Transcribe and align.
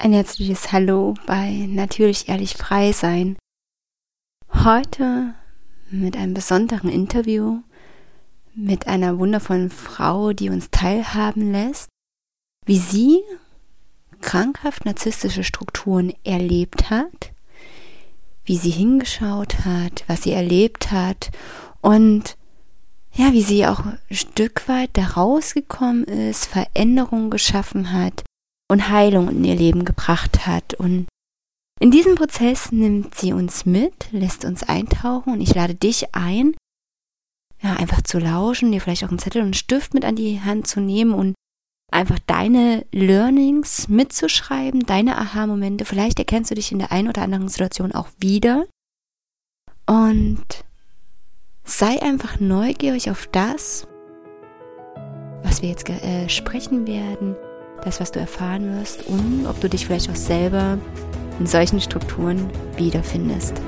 Ein 0.00 0.12
herzliches 0.12 0.70
Hallo 0.70 1.14
bei 1.26 1.66
Natürlich 1.68 2.28
Ehrlich 2.28 2.54
Frei 2.54 2.92
Sein. 2.92 3.36
Heute 4.54 5.34
mit 5.90 6.16
einem 6.16 6.34
besonderen 6.34 6.88
Interview 6.88 7.62
mit 8.54 8.86
einer 8.86 9.18
wundervollen 9.18 9.70
Frau, 9.70 10.32
die 10.32 10.50
uns 10.50 10.70
teilhaben 10.70 11.50
lässt, 11.50 11.88
wie 12.64 12.78
sie 12.78 13.22
krankhaft 14.20 14.84
narzisstische 14.84 15.42
Strukturen 15.42 16.12
erlebt 16.22 16.90
hat, 16.90 17.32
wie 18.44 18.56
sie 18.56 18.70
hingeschaut 18.70 19.64
hat, 19.64 20.04
was 20.06 20.22
sie 20.22 20.32
erlebt 20.32 20.92
hat 20.92 21.32
und 21.80 22.36
ja, 23.14 23.32
wie 23.32 23.42
sie 23.42 23.66
auch 23.66 23.84
ein 23.84 23.98
Stück 24.12 24.68
weit 24.68 24.90
da 24.92 25.06
rausgekommen 25.08 26.04
ist, 26.04 26.46
Veränderungen 26.46 27.30
geschaffen 27.30 27.92
hat 27.92 28.22
und 28.70 28.90
Heilung 28.90 29.28
in 29.30 29.44
ihr 29.44 29.54
Leben 29.54 29.84
gebracht 29.84 30.46
hat. 30.46 30.74
Und 30.74 31.06
in 31.80 31.90
diesem 31.90 32.14
Prozess 32.14 32.70
nimmt 32.70 33.14
sie 33.14 33.32
uns 33.32 33.66
mit, 33.66 34.12
lässt 34.12 34.44
uns 34.44 34.62
eintauchen 34.62 35.32
und 35.32 35.40
ich 35.40 35.54
lade 35.54 35.74
dich 35.74 36.14
ein, 36.14 36.54
ja, 37.60 37.74
einfach 37.74 38.02
zu 38.02 38.18
lauschen, 38.18 38.70
dir 38.70 38.80
vielleicht 38.80 39.04
auch 39.04 39.08
einen 39.08 39.18
Zettel 39.18 39.40
und 39.40 39.48
einen 39.48 39.54
Stift 39.54 39.94
mit 39.94 40.04
an 40.04 40.16
die 40.16 40.40
Hand 40.40 40.66
zu 40.66 40.80
nehmen 40.80 41.12
und 41.12 41.34
einfach 41.90 42.18
deine 42.26 42.84
Learnings 42.92 43.88
mitzuschreiben, 43.88 44.80
deine 44.80 45.16
Aha-Momente. 45.18 45.84
Vielleicht 45.84 46.18
erkennst 46.18 46.50
du 46.50 46.54
dich 46.54 46.70
in 46.70 46.78
der 46.78 46.92
einen 46.92 47.08
oder 47.08 47.22
anderen 47.22 47.48
Situation 47.48 47.92
auch 47.92 48.08
wieder. 48.18 48.66
Und 49.86 50.64
sei 51.64 52.00
einfach 52.02 52.40
neugierig 52.40 53.10
auf 53.10 53.26
das, 53.28 53.86
was 55.42 55.62
wir 55.62 55.70
jetzt 55.70 55.88
äh, 55.88 56.28
sprechen 56.28 56.86
werden 56.86 57.36
das, 57.84 58.00
was 58.00 58.12
du 58.12 58.20
erfahren 58.20 58.78
wirst 58.78 59.06
und 59.06 59.46
ob 59.46 59.60
du 59.60 59.68
dich 59.68 59.86
vielleicht 59.86 60.10
auch 60.10 60.16
selber 60.16 60.78
in 61.38 61.46
solchen 61.46 61.80
Strukturen 61.80 62.50
wiederfindest. 62.76 63.60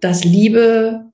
Dass 0.00 0.24
Liebe 0.24 1.10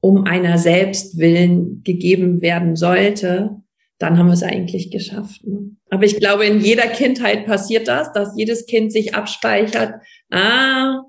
um 0.00 0.24
einer 0.24 0.58
selbst 0.58 1.18
willen 1.18 1.82
gegeben 1.84 2.42
werden 2.42 2.76
sollte, 2.76 3.61
dann 4.02 4.18
haben 4.18 4.26
wir 4.26 4.34
es 4.34 4.42
eigentlich 4.42 4.90
geschafft. 4.90 5.46
Ne? 5.46 5.76
Aber 5.90 6.04
ich 6.04 6.16
glaube, 6.18 6.44
in 6.44 6.60
jeder 6.60 6.88
Kindheit 6.88 7.46
passiert 7.46 7.86
das, 7.86 8.12
dass 8.12 8.36
jedes 8.36 8.66
Kind 8.66 8.92
sich 8.92 9.14
abspeichert, 9.14 10.02
ah, 10.30 11.02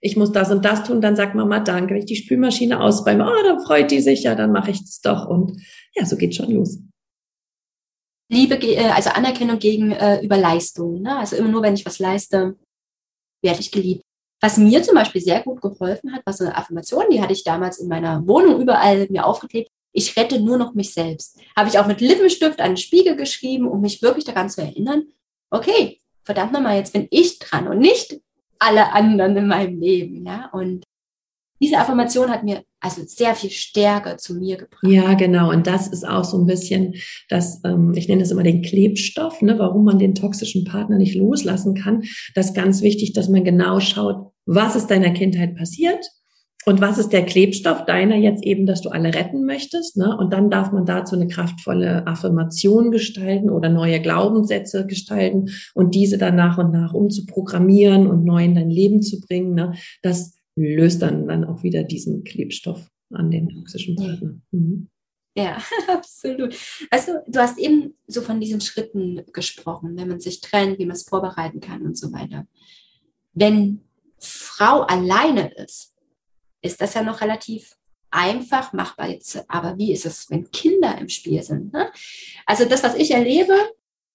ich 0.00 0.16
muss 0.16 0.32
das 0.32 0.50
und 0.50 0.64
das 0.64 0.84
tun, 0.84 1.00
dann 1.00 1.14
sagt 1.14 1.34
Mama 1.34 1.60
Danke. 1.60 1.94
Wenn 1.94 2.00
ich 2.00 2.06
die 2.06 2.16
Spülmaschine 2.16 2.80
ausräume, 2.80 3.24
oh, 3.24 3.42
dann 3.44 3.60
freut 3.60 3.90
die 3.90 4.00
sich, 4.00 4.22
ja, 4.22 4.34
dann 4.34 4.50
mache 4.50 4.70
ich 4.70 4.80
es 4.80 5.00
doch. 5.00 5.28
Und 5.28 5.60
ja, 5.94 6.04
so 6.06 6.16
geht 6.16 6.34
schon 6.34 6.50
los. 6.50 6.78
Liebe, 8.30 8.54
äh, 8.54 8.90
also 8.90 9.10
Anerkennung 9.10 9.58
gegenüber 9.58 10.36
äh, 10.36 10.40
Leistung. 10.40 11.02
Ne? 11.02 11.18
Also 11.18 11.36
immer 11.36 11.48
nur, 11.48 11.62
wenn 11.62 11.74
ich 11.74 11.84
was 11.84 11.98
leiste, 11.98 12.56
werde 13.42 13.60
ich 13.60 13.70
geliebt. 13.70 14.02
Was 14.40 14.56
mir 14.56 14.82
zum 14.82 14.94
Beispiel 14.94 15.20
sehr 15.20 15.42
gut 15.42 15.60
geholfen 15.60 16.12
hat, 16.14 16.24
war 16.24 16.32
so 16.32 16.44
eine 16.44 16.56
Affirmation, 16.56 17.04
die 17.10 17.20
hatte 17.20 17.34
ich 17.34 17.44
damals 17.44 17.78
in 17.78 17.88
meiner 17.88 18.26
Wohnung 18.26 18.60
überall 18.60 19.06
mir 19.10 19.26
aufgeklebt. 19.26 19.70
Ich 19.92 20.16
rette 20.16 20.40
nur 20.40 20.58
noch 20.58 20.74
mich 20.74 20.94
selbst. 20.94 21.38
Habe 21.56 21.68
ich 21.68 21.78
auch 21.78 21.86
mit 21.86 22.00
Lippenstift 22.00 22.60
an 22.60 22.72
den 22.72 22.76
Spiegel 22.76 23.16
geschrieben, 23.16 23.68
um 23.68 23.80
mich 23.80 24.02
wirklich 24.02 24.24
daran 24.24 24.48
zu 24.48 24.62
erinnern, 24.62 25.04
okay, 25.50 25.98
verdammt 26.22 26.52
nochmal, 26.52 26.76
jetzt 26.76 26.92
bin 26.92 27.08
ich 27.10 27.38
dran 27.38 27.68
und 27.68 27.78
nicht 27.78 28.20
alle 28.58 28.92
anderen 28.92 29.36
in 29.36 29.46
meinem 29.46 29.80
Leben. 29.80 30.24
Ja? 30.24 30.50
Und 30.52 30.84
diese 31.60 31.78
Affirmation 31.78 32.30
hat 32.30 32.44
mir 32.44 32.62
also 32.80 33.02
sehr 33.04 33.34
viel 33.34 33.50
Stärke 33.50 34.16
zu 34.16 34.34
mir 34.34 34.56
gebracht. 34.56 34.82
Ja, 34.82 35.12
genau. 35.14 35.50
Und 35.50 35.66
das 35.66 35.88
ist 35.88 36.08
auch 36.08 36.24
so 36.24 36.38
ein 36.38 36.46
bisschen 36.46 36.94
das, 37.28 37.60
ähm, 37.64 37.92
ich 37.94 38.08
nenne 38.08 38.22
es 38.22 38.30
immer 38.30 38.42
den 38.42 38.62
Klebstoff, 38.62 39.42
ne, 39.42 39.58
warum 39.58 39.84
man 39.84 39.98
den 39.98 40.14
toxischen 40.14 40.64
Partner 40.64 40.96
nicht 40.96 41.14
loslassen 41.14 41.74
kann. 41.74 42.04
Das 42.34 42.46
ist 42.46 42.54
ganz 42.54 42.80
wichtig, 42.80 43.12
dass 43.12 43.28
man 43.28 43.44
genau 43.44 43.80
schaut, 43.80 44.32
was 44.46 44.76
ist 44.76 44.86
deiner 44.86 45.10
Kindheit 45.10 45.56
passiert 45.56 46.06
und 46.66 46.80
was 46.80 46.98
ist 46.98 47.08
der 47.10 47.24
Klebstoff 47.24 47.86
deiner 47.86 48.16
jetzt 48.16 48.44
eben, 48.44 48.66
dass 48.66 48.82
du 48.82 48.90
alle 48.90 49.14
retten 49.14 49.44
möchtest? 49.46 49.96
Ne? 49.96 50.16
Und 50.16 50.32
dann 50.32 50.50
darf 50.50 50.72
man 50.72 50.84
dazu 50.84 51.16
eine 51.16 51.26
kraftvolle 51.26 52.06
Affirmation 52.06 52.90
gestalten 52.90 53.48
oder 53.48 53.70
neue 53.70 54.00
Glaubenssätze 54.00 54.86
gestalten 54.86 55.50
und 55.74 55.94
diese 55.94 56.18
dann 56.18 56.36
nach 56.36 56.58
und 56.58 56.70
nach 56.70 56.92
umzuprogrammieren 56.92 58.06
und 58.06 58.24
neu 58.24 58.44
in 58.44 58.54
dein 58.54 58.70
Leben 58.70 59.00
zu 59.00 59.20
bringen. 59.20 59.54
Ne? 59.54 59.74
Das 60.02 60.34
löst 60.54 61.00
dann, 61.00 61.28
dann 61.28 61.44
auch 61.44 61.62
wieder 61.62 61.82
diesen 61.82 62.24
Klebstoff 62.24 62.90
an 63.10 63.30
den 63.30 63.48
toxischen 63.48 63.96
Partner. 63.96 64.34
Mhm. 64.50 64.88
Ja, 65.36 65.62
absolut. 65.88 66.54
Also 66.90 67.12
du 67.26 67.40
hast 67.40 67.58
eben 67.58 67.94
so 68.06 68.20
von 68.20 68.38
diesen 68.38 68.60
Schritten 68.60 69.22
gesprochen, 69.32 69.96
wenn 69.96 70.08
man 70.08 70.20
sich 70.20 70.40
trennt, 70.40 70.78
wie 70.78 70.86
man 70.86 70.96
es 70.96 71.04
vorbereiten 71.04 71.60
kann 71.60 71.82
und 71.82 71.96
so 71.96 72.12
weiter. 72.12 72.46
Wenn 73.32 73.80
Frau 74.18 74.82
alleine 74.82 75.52
ist, 75.54 75.89
ist 76.62 76.80
das 76.80 76.94
ja 76.94 77.02
noch 77.02 77.20
relativ 77.20 77.76
einfach 78.10 78.72
machbar 78.72 79.08
jetzt. 79.08 79.44
Aber 79.48 79.78
wie 79.78 79.92
ist 79.92 80.06
es, 80.06 80.28
wenn 80.30 80.50
Kinder 80.50 80.98
im 80.98 81.08
Spiel 81.08 81.42
sind? 81.42 81.72
Ne? 81.72 81.90
Also 82.46 82.64
das, 82.64 82.82
was 82.82 82.94
ich 82.96 83.12
erlebe, 83.12 83.54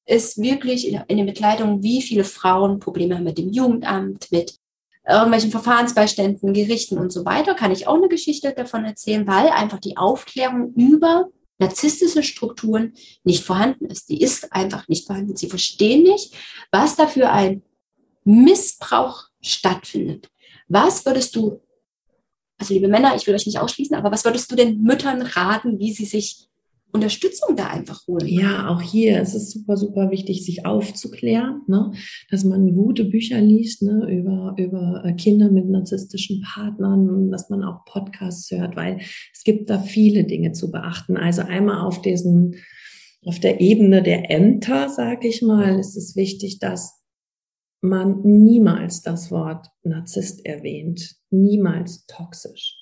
ist 0.05 0.41
wirklich 0.41 0.87
in, 0.87 1.01
in 1.07 1.17
den 1.17 1.25
Bekleidungen, 1.25 1.81
wie 1.81 2.01
viele 2.01 2.23
Frauen 2.23 2.79
Probleme 2.79 3.15
haben 3.15 3.23
mit 3.23 3.37
dem 3.37 3.51
Jugendamt, 3.51 4.31
mit 4.31 4.59
irgendwelchen 5.07 5.51
Verfahrensbeiständen, 5.51 6.53
Gerichten 6.53 6.97
und 6.97 7.11
so 7.11 7.25
weiter. 7.25 7.55
Kann 7.55 7.71
ich 7.71 7.87
auch 7.87 7.95
eine 7.95 8.09
Geschichte 8.09 8.53
davon 8.53 8.85
erzählen, 8.85 9.27
weil 9.27 9.49
einfach 9.49 9.79
die 9.79 9.97
Aufklärung 9.97 10.73
über 10.73 11.29
narzisstische 11.57 12.23
Strukturen 12.23 12.93
nicht 13.23 13.43
vorhanden 13.43 13.85
ist. 13.85 14.09
Die 14.09 14.21
ist 14.21 14.51
einfach 14.51 14.87
nicht 14.87 15.07
vorhanden. 15.07 15.35
Sie 15.35 15.47
verstehen 15.47 16.03
nicht, 16.03 16.33
was 16.71 16.95
da 16.95 17.07
für 17.07 17.29
ein 17.29 17.61
Missbrauch 18.23 19.25
stattfindet. 19.41 20.29
Was 20.67 21.05
würdest 21.05 21.35
du 21.35 21.61
also 22.57 22.73
liebe 22.73 22.87
Männer, 22.87 23.15
ich 23.15 23.27
will 23.27 23.35
euch 23.35 23.45
nicht 23.45 23.59
ausschließen, 23.59 23.95
aber 23.95 24.11
was 24.11 24.25
würdest 24.25 24.51
du 24.51 24.55
den 24.55 24.81
Müttern 24.81 25.21
raten, 25.21 25.79
wie 25.79 25.91
sie 25.91 26.05
sich 26.05 26.47
Unterstützung 26.95 27.57
da 27.57 27.67
einfach 27.67 28.07
holen. 28.07 28.25
Ja, 28.25 28.69
auch 28.69 28.81
hier 28.81 29.21
ist 29.21 29.35
es 29.35 29.51
super, 29.51 29.75
super 29.75 30.11
wichtig, 30.11 30.45
sich 30.45 30.65
aufzuklären, 30.65 31.61
ne? 31.67 31.91
dass 32.31 32.45
man 32.45 32.73
gute 32.73 33.03
Bücher 33.03 33.41
liest 33.41 33.81
ne? 33.81 34.07
über, 34.09 34.55
über 34.57 35.03
äh, 35.03 35.13
Kinder 35.13 35.51
mit 35.51 35.67
narzisstischen 35.67 36.41
Partnern 36.41 37.09
und 37.09 37.31
dass 37.31 37.49
man 37.49 37.65
auch 37.65 37.83
Podcasts 37.83 38.49
hört, 38.49 38.77
weil 38.77 39.01
es 39.33 39.43
gibt 39.43 39.69
da 39.69 39.79
viele 39.79 40.23
Dinge 40.23 40.53
zu 40.53 40.71
beachten. 40.71 41.17
Also 41.17 41.41
einmal 41.41 41.85
auf 41.85 42.01
diesen, 42.01 42.55
auf 43.25 43.41
der 43.41 43.59
Ebene 43.59 44.01
der 44.01 44.31
Ämter, 44.31 44.87
sage 44.87 45.27
ich 45.27 45.41
mal, 45.41 45.77
ist 45.77 45.97
es 45.97 46.15
wichtig, 46.15 46.59
dass 46.59 47.03
man 47.81 48.21
niemals 48.23 49.01
das 49.01 49.31
Wort 49.31 49.67
Narzisst 49.83 50.45
erwähnt, 50.45 51.15
niemals 51.29 52.05
toxisch. 52.07 52.77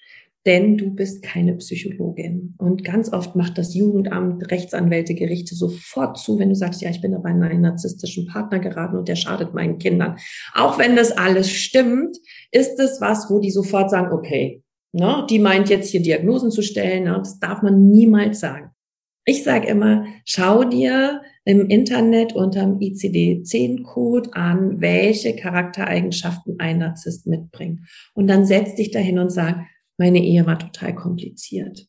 Denn 0.45 0.77
du 0.77 0.93
bist 0.93 1.23
keine 1.23 1.55
Psychologin. 1.55 2.55
Und 2.57 2.83
ganz 2.83 3.13
oft 3.13 3.35
macht 3.35 3.57
das 3.57 3.73
Jugendamt, 3.73 4.51
Rechtsanwälte, 4.51 5.15
Gerichte 5.15 5.55
sofort 5.55 6.17
zu, 6.17 6.37
wenn 6.37 6.49
du 6.49 6.55
sagst, 6.55 6.81
ja, 6.81 6.89
ich 6.89 6.99
bin 6.99 7.15
aber 7.15 7.29
in 7.29 7.43
einen 7.43 7.61
narzisstischen 7.61 8.27
Partner 8.27 8.59
geraten 8.59 8.97
und 8.97 9.07
der 9.07 9.15
schadet 9.15 9.53
meinen 9.53 9.77
Kindern. 9.77 10.17
Auch 10.53 10.77
wenn 10.77 10.97
das 10.97 11.11
alles 11.13 11.49
stimmt, 11.49 12.17
ist 12.51 12.77
es 12.79 12.99
was, 12.99 13.29
wo 13.29 13.39
die 13.39 13.51
sofort 13.51 13.89
sagen, 13.89 14.11
okay, 14.11 14.63
ne, 14.91 15.25
die 15.29 15.39
meint 15.39 15.69
jetzt 15.69 15.89
hier 15.89 16.01
Diagnosen 16.01 16.51
zu 16.51 16.61
stellen. 16.61 17.05
Ne, 17.05 17.15
das 17.19 17.39
darf 17.39 17.61
man 17.61 17.87
niemals 17.87 18.41
sagen. 18.41 18.71
Ich 19.25 19.43
sage 19.43 19.67
immer, 19.67 20.05
schau 20.25 20.65
dir 20.65 21.21
im 21.45 21.67
Internet 21.67 22.33
unterm 22.33 22.79
ICD-10-Code 22.79 24.33
an, 24.33 24.79
welche 24.81 25.35
Charaktereigenschaften 25.35 26.59
ein 26.59 26.79
Narzisst 26.79 27.27
mitbringt. 27.27 27.81
Und 28.13 28.27
dann 28.27 28.45
setz 28.45 28.75
dich 28.75 28.91
dahin 28.91 29.19
und 29.19 29.29
sag, 29.29 29.65
meine 29.97 30.23
Ehe 30.23 30.45
war 30.45 30.57
total 30.57 30.95
kompliziert 30.95 31.87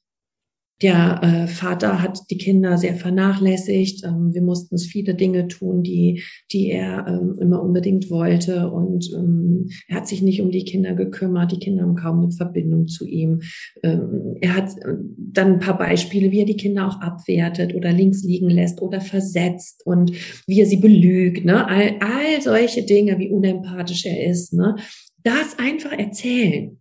der 0.83 1.21
äh, 1.23 1.47
Vater 1.47 2.03
hat 2.03 2.19
die 2.31 2.37
Kinder 2.37 2.77
sehr 2.79 2.95
vernachlässigt. 2.95 4.05
Ähm, 4.05 4.35
wir 4.35 4.43
mussten 4.43 4.77
viele 4.79 5.15
Dinge 5.15 5.47
tun, 5.47 5.83
die, 5.83 6.23
die 6.53 6.71
er 6.71 7.07
ähm, 7.07 7.39
immer 7.41 7.63
unbedingt 7.63 8.11
wollte. 8.11 8.71
Und 8.71 9.09
ähm, 9.15 9.71
er 9.87 9.97
hat 9.97 10.09
sich 10.09 10.21
nicht 10.21 10.43
um 10.43 10.51
die 10.51 10.65
Kinder 10.65 10.95
gekümmert. 10.95 11.53
Die 11.53 11.61
Kinder 11.61 11.85
haben 11.85 11.95
kaum 11.95 12.23
eine 12.23 12.33
Verbindung 12.33 12.89
zu 12.89 13.07
ihm. 13.07 13.43
Ähm, 13.85 14.37
er 14.41 14.57
hat 14.57 14.71
äh, 14.79 14.97
dann 15.17 15.55
ein 15.55 15.59
paar 15.61 15.79
Beispiele, 15.79 16.33
wie 16.33 16.41
er 16.41 16.47
die 16.47 16.57
Kinder 16.57 16.89
auch 16.89 17.01
abwertet 17.01 17.75
oder 17.75 17.93
links 17.93 18.25
liegen 18.25 18.51
lässt 18.51 18.83
oder 18.83 19.01
versetzt 19.01 19.87
und 19.87 20.13
wie 20.49 20.61
er 20.61 20.67
sie 20.67 20.79
belügt. 20.79 21.45
Ne? 21.45 21.69
All, 21.69 21.95
all 22.01 22.43
solche 22.43 22.83
Dinge, 22.83 23.19
wie 23.19 23.31
unempathisch 23.31 24.07
er 24.07 24.27
ist. 24.29 24.53
Ne? 24.53 24.75
Das 25.23 25.57
einfach 25.59 25.93
erzählen. 25.93 26.79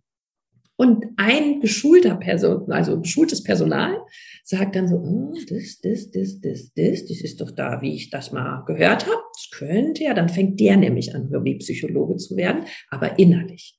Und 0.76 1.06
ein 1.16 1.60
geschulter 1.60 2.16
Person, 2.16 2.70
also 2.72 3.00
geschultes 3.00 3.44
Personal, 3.44 3.96
sagt 4.42 4.74
dann 4.74 4.88
so, 4.88 4.96
oh, 4.96 5.32
das, 5.48 5.80
das, 5.80 6.10
das, 6.10 6.40
das, 6.40 6.72
das, 6.74 7.06
das 7.06 7.20
ist 7.20 7.40
doch 7.40 7.52
da, 7.52 7.80
wie 7.80 7.94
ich 7.94 8.10
das 8.10 8.32
mal 8.32 8.64
gehört 8.66 9.06
habe. 9.06 9.22
Das 9.32 9.50
könnte 9.50 10.04
ja, 10.04 10.14
dann 10.14 10.28
fängt 10.28 10.58
der 10.58 10.76
nämlich 10.76 11.14
an, 11.14 11.30
wie 11.30 11.58
Psychologe 11.58 12.16
zu 12.16 12.36
werden, 12.36 12.64
aber 12.90 13.18
innerlich. 13.18 13.78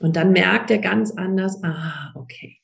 Und 0.00 0.16
dann 0.16 0.32
merkt 0.32 0.70
er 0.70 0.78
ganz 0.78 1.12
anders, 1.12 1.62
ah, 1.64 2.12
okay. 2.14 2.58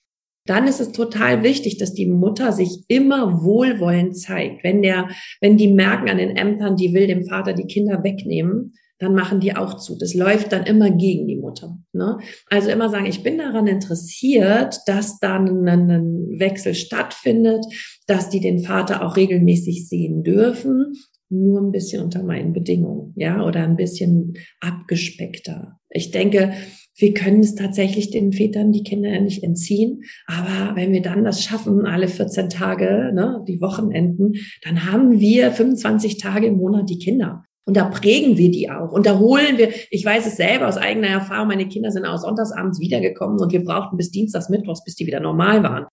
Dann 0.47 0.69
ist 0.69 0.81
es 0.81 0.93
total 0.93 1.43
wichtig, 1.43 1.79
dass 1.79 1.95
die 1.95 2.07
Mutter 2.07 2.53
sich 2.53 2.85
immer 2.89 3.43
wohlwollend 3.43 4.17
zeigt. 4.17 4.63
Wenn 4.63 4.83
der, 4.83 5.09
wenn 5.41 5.57
die 5.57 5.73
merken 5.73 6.11
an 6.11 6.19
den 6.19 6.37
Ämtern, 6.37 6.77
die 6.77 6.93
will 6.93 7.07
dem 7.07 7.25
Vater 7.25 7.55
die 7.55 7.67
Kinder 7.67 8.05
wegnehmen, 8.05 8.75
dann 8.99 9.15
machen 9.15 9.41
die 9.41 9.57
auch 9.57 9.75
zu. 9.77 9.97
Das 9.99 10.15
läuft 10.15 10.53
dann 10.53 10.65
immer 10.67 10.91
gegen 10.91 11.27
die 11.27 11.37
Mutter. 11.37 11.79
Ne? 11.93 12.19
Also 12.49 12.71
immer 12.71 12.89
sagen, 12.89 13.07
ich 13.07 13.23
bin 13.23 13.39
daran 13.39 13.67
interessiert, 13.67 14.79
dass 14.87 15.19
dann 15.19 15.67
ein 15.67 16.39
Wechsel 16.39 16.75
stattfindet, 16.75 17.65
dass 18.07 18.31
die 18.31 18.41
den 18.41 18.61
Vater 18.61 19.05
auch 19.05 19.17
regelmäßig 19.17 19.89
sehen 19.89 20.23
dürfen, 20.23 20.95
nur 21.29 21.61
ein 21.61 21.73
bisschen 21.73 22.03
unter 22.03 22.23
meinen 22.23 22.53
Bedingungen, 22.53 23.13
ja, 23.17 23.45
oder 23.45 23.65
ein 23.65 23.77
bisschen 23.77 24.35
abgespeckter. 24.61 25.81
Ich 25.91 26.11
denke, 26.11 26.53
wir 26.97 27.13
können 27.13 27.41
es 27.41 27.57
tatsächlich 27.57 28.11
den 28.11 28.33
Vätern 28.33 28.71
die 28.71 28.85
Kinder 28.85 29.19
nicht 29.21 29.43
entziehen. 29.43 30.03
Aber 30.27 30.77
wenn 30.77 30.93
wir 30.93 31.03
dann 31.03 31.25
das 31.25 31.43
schaffen, 31.43 31.87
alle 31.87 32.07
14 32.07 32.51
Tage, 32.51 33.11
ne, 33.13 33.45
die 33.49 33.61
Wochenenden, 33.61 34.35
dann 34.63 34.91
haben 34.91 35.19
wir 35.19 35.51
25 35.51 36.19
Tage 36.19 36.47
im 36.47 36.57
Monat 36.57 36.89
die 36.89 36.99
Kinder. 36.99 37.45
Und 37.67 37.77
da 37.77 37.87
prägen 37.87 38.37
wir 38.37 38.51
die 38.51 38.71
auch. 38.71 38.93
Und 38.93 39.07
da 39.07 39.19
holen 39.19 39.57
wir, 39.57 39.73
ich 39.91 40.05
weiß 40.05 40.27
es 40.27 40.37
selber 40.37 40.69
aus 40.69 40.77
eigener 40.77 41.09
Erfahrung, 41.09 41.49
meine 41.49 41.67
Kinder 41.67 41.91
sind 41.91 42.05
auch 42.05 42.19
sonntagsabends 42.19 42.79
wiedergekommen 42.79 43.39
und 43.41 43.53
wir 43.53 43.65
brauchten 43.65 43.97
bis 43.97 44.11
Dienstags, 44.11 44.51
Mittwochs, 44.51 44.85
bis 44.85 44.97
die 44.97 45.07
wieder 45.07 45.21
normal 45.21 45.63
waren. 45.63 45.87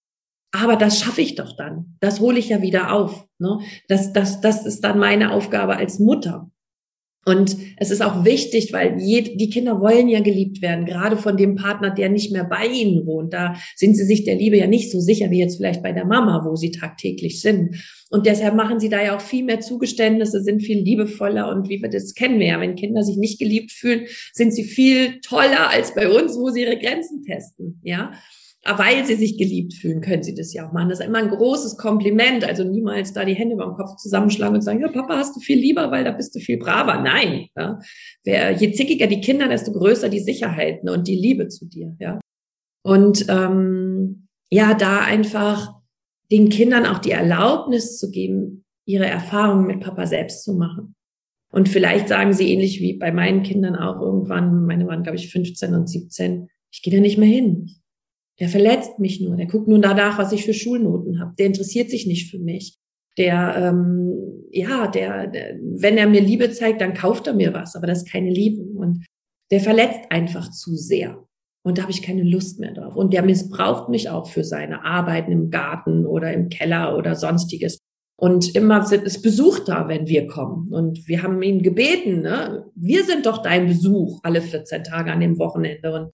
Aber 0.54 0.76
das 0.76 1.00
schaffe 1.00 1.22
ich 1.22 1.36
doch 1.36 1.56
dann. 1.56 1.96
Das 2.02 2.20
hole 2.20 2.38
ich 2.38 2.50
ja 2.50 2.62
wieder 2.62 2.92
auf. 2.92 3.26
Ne? 3.40 3.60
Das, 3.88 4.12
das, 4.12 4.42
das 4.42 4.66
ist 4.66 4.84
dann 4.84 5.00
meine 5.00 5.32
Aufgabe 5.32 5.78
als 5.78 5.98
Mutter. 6.00 6.52
Und 7.24 7.56
es 7.78 7.92
ist 7.92 8.02
auch 8.02 8.26
wichtig, 8.26 8.74
weil 8.74 8.98
die 8.98 9.50
Kinder 9.52 9.80
wollen 9.80 10.08
ja 10.08 10.22
geliebt 10.22 10.62
werden, 10.64 10.86
gerade 10.86 11.18
von 11.18 11.38
dem 11.38 11.56
Partner, 11.56 11.92
der 11.92 12.10
nicht 12.10 12.32
mehr 12.32 12.46
bei 12.46 12.66
ihnen 12.66 13.06
wohnt. 13.06 13.32
Da 13.32 13.56
sind 13.76 13.96
sie 13.96 14.06
sich 14.06 14.24
der 14.24 14.36
Liebe 14.36 14.58
ja 14.58 14.66
nicht 14.66 14.92
so 14.92 15.00
sicher 15.00 15.30
wie 15.30 15.40
jetzt 15.40 15.58
vielleicht 15.58 15.84
bei 15.84 15.92
der 15.92 16.06
Mama, 16.06 16.44
wo 16.44 16.56
sie 16.56 16.72
tagtäglich 16.72 17.40
sind. 17.40 17.76
Und 18.10 18.26
deshalb 18.26 18.56
machen 18.56 18.80
sie 18.80 18.90
da 18.90 19.04
ja 19.04 19.16
auch 19.16 19.22
viel 19.22 19.44
mehr 19.44 19.60
Zugeständnisse, 19.60 20.42
sind 20.42 20.64
viel 20.64 20.80
liebevoller. 20.80 21.48
Und 21.50 21.70
wie 21.70 21.80
wir 21.82 21.90
das 21.90 22.16
kennen 22.16 22.40
wir 22.40 22.48
ja, 22.48 22.60
wenn 22.60 22.76
Kinder 22.76 23.04
sich 23.04 23.18
nicht 23.18 23.40
geliebt 23.40 23.72
fühlen, 23.72 24.08
sind 24.34 24.52
sie 24.52 24.64
viel 24.64 25.20
toller 25.22 25.70
als 25.70 25.94
bei 25.94 26.10
uns, 26.10 26.36
wo 26.36 26.50
sie 26.50 26.62
ihre 26.62 26.80
Grenzen 26.80 27.24
testen. 27.24 27.80
Ja. 27.84 28.14
Aber 28.64 28.84
weil 28.84 29.06
sie 29.06 29.16
sich 29.16 29.38
geliebt 29.38 29.74
fühlen, 29.74 30.02
können 30.02 30.22
sie 30.22 30.36
das 30.36 30.54
ja 30.54 30.68
auch 30.68 30.72
machen. 30.72 30.90
Das 30.90 31.00
ist 31.00 31.06
immer 31.06 31.18
ein 31.18 31.30
großes 31.30 31.78
Kompliment. 31.78 32.44
Also 32.44 32.64
niemals 32.64 33.12
da 33.12 33.26
die 33.26 33.34
Hände 33.34 33.56
beim 33.56 33.74
Kopf 33.74 33.96
zusammenschlagen 33.96 34.56
und 34.56 34.62
sagen, 34.62 34.82
ja, 34.82 34.88
Papa, 34.88 35.18
hast 35.18 35.36
du 35.36 35.40
viel 35.40 35.60
lieber, 35.60 35.90
weil 35.90 36.04
da 36.04 36.12
bist 36.12 36.36
du 36.36 36.40
viel 36.40 36.58
braver. 36.58 37.02
Nein. 37.02 37.48
Ja. 37.58 37.80
Wer, 38.24 38.52
je 38.52 38.72
zickiger 38.72 39.08
die 39.08 39.22
Kinder, 39.22 39.48
desto 39.48 39.72
größer 39.72 40.10
die 40.10 40.20
Sicherheit 40.20 40.84
ne, 40.84 40.94
und 40.94 41.08
die 41.08 41.16
Liebe 41.16 41.48
zu 41.48 41.66
dir. 41.66 41.96
Ja. 42.00 42.20
Und 42.84 43.26
ähm, 43.30 44.28
ja, 44.52 44.76
da 44.76 45.00
einfach 45.00 45.74
den 46.32 46.50
Kindern 46.50 46.86
auch 46.86 47.00
die 47.00 47.12
Erlaubnis 47.12 47.98
zu 47.98 48.12
geben, 48.12 48.64
ihre 48.86 49.08
Erfahrungen 49.08 49.66
mit 49.66 49.80
Papa 49.80 50.06
selbst 50.06 50.44
zu 50.44 50.54
machen. 50.54 50.96
Und 51.52 51.68
vielleicht 51.68 52.10
sagen 52.10 52.32
sie 52.32 52.54
ähnlich 52.54 52.80
wie 52.80 52.94
bei 52.94 53.12
meinen 53.12 53.42
Kindern 53.42 53.76
auch 53.76 54.00
irgendwann, 54.00 54.66
meine 54.66 54.86
waren, 54.88 55.04
glaube 55.04 55.18
ich, 55.18 55.32
15 55.32 55.74
und 55.74 55.90
17, 55.90 56.48
ich 56.72 56.82
gehe 56.84 56.94
da 56.94 57.02
nicht 57.02 57.18
mehr 57.18 57.28
hin 57.28 57.81
der 58.42 58.50
verletzt 58.50 58.98
mich 58.98 59.22
nur, 59.22 59.36
der 59.36 59.46
guckt 59.46 59.68
nur 59.68 59.80
danach, 59.80 60.18
was 60.18 60.32
ich 60.32 60.44
für 60.44 60.56
Schulnoten 60.56 61.20
habe, 61.22 61.36
der 61.38 61.46
interessiert 61.46 61.92
sich 61.92 62.08
nicht 62.08 62.32
für 62.32 62.40
mich. 62.40 62.76
Der, 63.18 63.56
ähm, 63.56 64.46
ja, 64.50 64.88
der, 64.88 65.28
der, 65.28 65.60
wenn 65.62 65.98
er 65.98 66.08
mir 66.08 66.22
Liebe 66.22 66.50
zeigt, 66.50 66.82
dann 66.82 66.96
kauft 66.96 67.28
er 67.28 67.34
mir 67.34 67.54
was, 67.54 67.76
aber 67.76 67.86
das 67.86 68.00
ist 68.00 68.12
keine 68.12 68.32
Liebe. 68.32 68.64
Und 68.64 69.06
der 69.52 69.60
verletzt 69.60 70.00
einfach 70.10 70.50
zu 70.50 70.76
sehr. 70.76 71.24
Und 71.64 71.78
da 71.78 71.84
habe 71.84 71.92
ich 71.92 72.02
keine 72.02 72.24
Lust 72.24 72.60
mehr 72.60 72.74
drauf. 72.74 72.96
Und 72.96 73.14
der 73.14 73.22
missbraucht 73.22 73.90
mich 73.90 74.10
auch 74.10 74.28
für 74.28 74.44
seine 74.44 74.84
Arbeiten 74.84 75.32
im 75.32 75.52
Garten 75.52 76.08
oder 76.08 76.34
im 76.34 76.50
Keller 76.50 76.98
oder 76.98 77.16
sonstiges. 77.16 77.78
Und 78.20 78.56
immer 78.56 78.82
es 78.92 79.22
Besuch 79.22 79.60
da, 79.60 79.88
wenn 79.88 80.08
wir 80.08 80.26
kommen. 80.26 80.74
Und 80.74 81.08
wir 81.08 81.22
haben 81.22 81.44
ihn 81.44 81.62
gebeten, 81.62 82.22
ne? 82.22 82.66
wir 82.74 83.04
sind 83.04 83.28
doch 83.28 83.44
dein 83.44 83.68
Besuch 83.68 84.20
alle 84.24 84.42
14 84.42 84.84
Tage 84.84 85.12
an 85.12 85.20
dem 85.20 85.38
Wochenende. 85.38 85.94
Und 85.94 86.12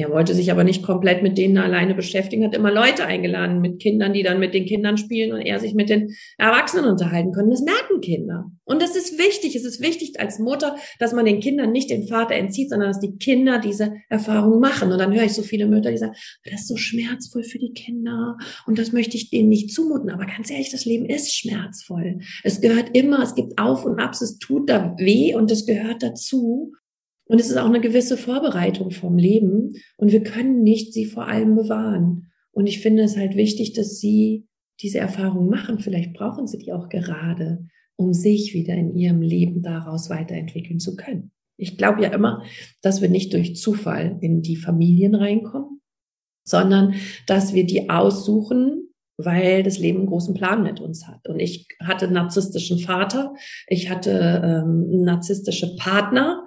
er 0.00 0.10
wollte 0.10 0.34
sich 0.34 0.50
aber 0.50 0.64
nicht 0.64 0.82
komplett 0.82 1.22
mit 1.22 1.38
denen 1.38 1.58
alleine 1.58 1.94
beschäftigen, 1.94 2.44
hat 2.44 2.54
immer 2.54 2.72
Leute 2.72 3.04
eingeladen 3.06 3.60
mit 3.60 3.80
Kindern, 3.80 4.12
die 4.12 4.22
dann 4.22 4.40
mit 4.40 4.54
den 4.54 4.66
Kindern 4.66 4.96
spielen 4.96 5.32
und 5.32 5.40
er 5.40 5.60
sich 5.60 5.74
mit 5.74 5.88
den 5.88 6.14
Erwachsenen 6.38 6.86
unterhalten 6.86 7.32
können. 7.32 7.50
Das 7.50 7.62
merken 7.62 8.00
Kinder. 8.00 8.50
Und 8.64 8.80
das 8.82 8.94
ist 8.94 9.18
wichtig. 9.18 9.56
Es 9.56 9.64
ist 9.64 9.80
wichtig 9.80 10.20
als 10.20 10.38
Mutter, 10.38 10.76
dass 10.98 11.12
man 11.12 11.24
den 11.24 11.40
Kindern 11.40 11.72
nicht 11.72 11.90
den 11.90 12.06
Vater 12.06 12.34
entzieht, 12.34 12.70
sondern 12.70 12.88
dass 12.88 13.00
die 13.00 13.16
Kinder 13.16 13.58
diese 13.58 13.94
Erfahrung 14.08 14.60
machen. 14.60 14.92
Und 14.92 14.98
dann 14.98 15.12
höre 15.12 15.24
ich 15.24 15.32
so 15.32 15.42
viele 15.42 15.66
Mütter, 15.66 15.90
die 15.90 15.98
sagen, 15.98 16.14
das 16.44 16.60
ist 16.60 16.68
so 16.68 16.76
schmerzvoll 16.76 17.42
für 17.42 17.58
die 17.58 17.72
Kinder 17.72 18.36
und 18.66 18.78
das 18.78 18.92
möchte 18.92 19.16
ich 19.16 19.30
denen 19.30 19.48
nicht 19.48 19.72
zumuten. 19.74 20.10
Aber 20.10 20.24
ganz 20.26 20.50
ehrlich, 20.50 20.70
das 20.70 20.84
Leben 20.84 21.06
ist 21.06 21.34
schmerzvoll. 21.34 22.20
Es 22.44 22.60
gehört 22.60 22.96
immer, 22.96 23.22
es 23.22 23.34
gibt 23.34 23.58
Auf 23.58 23.84
und 23.84 23.98
Abs, 23.98 24.20
es 24.20 24.38
tut 24.38 24.70
da 24.70 24.94
weh 24.98 25.34
und 25.34 25.50
es 25.50 25.66
gehört 25.66 26.02
dazu. 26.02 26.72
Und 27.30 27.40
es 27.40 27.48
ist 27.48 27.58
auch 27.58 27.66
eine 27.66 27.80
gewisse 27.80 28.16
Vorbereitung 28.16 28.90
vom 28.90 29.16
Leben. 29.16 29.74
Und 29.96 30.10
wir 30.10 30.24
können 30.24 30.64
nicht 30.64 30.92
sie 30.92 31.04
vor 31.04 31.28
allem 31.28 31.54
bewahren. 31.54 32.32
Und 32.50 32.66
ich 32.66 32.80
finde 32.80 33.04
es 33.04 33.16
halt 33.16 33.36
wichtig, 33.36 33.72
dass 33.72 34.00
sie 34.00 34.48
diese 34.80 34.98
Erfahrung 34.98 35.48
machen. 35.48 35.78
Vielleicht 35.78 36.12
brauchen 36.12 36.48
sie 36.48 36.58
die 36.58 36.72
auch 36.72 36.88
gerade, 36.88 37.68
um 37.94 38.12
sich 38.12 38.52
wieder 38.52 38.74
in 38.74 38.96
ihrem 38.96 39.22
Leben 39.22 39.62
daraus 39.62 40.10
weiterentwickeln 40.10 40.80
zu 40.80 40.96
können. 40.96 41.30
Ich 41.56 41.78
glaube 41.78 42.02
ja 42.02 42.08
immer, 42.08 42.42
dass 42.82 43.00
wir 43.00 43.08
nicht 43.08 43.32
durch 43.32 43.54
Zufall 43.54 44.18
in 44.20 44.42
die 44.42 44.56
Familien 44.56 45.14
reinkommen, 45.14 45.80
sondern 46.42 46.94
dass 47.28 47.54
wir 47.54 47.64
die 47.64 47.90
aussuchen, 47.90 48.88
weil 49.18 49.62
das 49.62 49.78
Leben 49.78 49.98
einen 49.98 50.08
großen 50.08 50.34
Plan 50.34 50.64
mit 50.64 50.80
uns 50.80 51.06
hat. 51.06 51.28
Und 51.28 51.38
ich 51.38 51.68
hatte 51.80 52.06
einen 52.06 52.14
narzisstischen 52.14 52.80
Vater, 52.80 53.34
ich 53.68 53.88
hatte 53.88 54.42
ähm, 54.44 55.02
narzisstische 55.02 55.76
Partner 55.76 56.39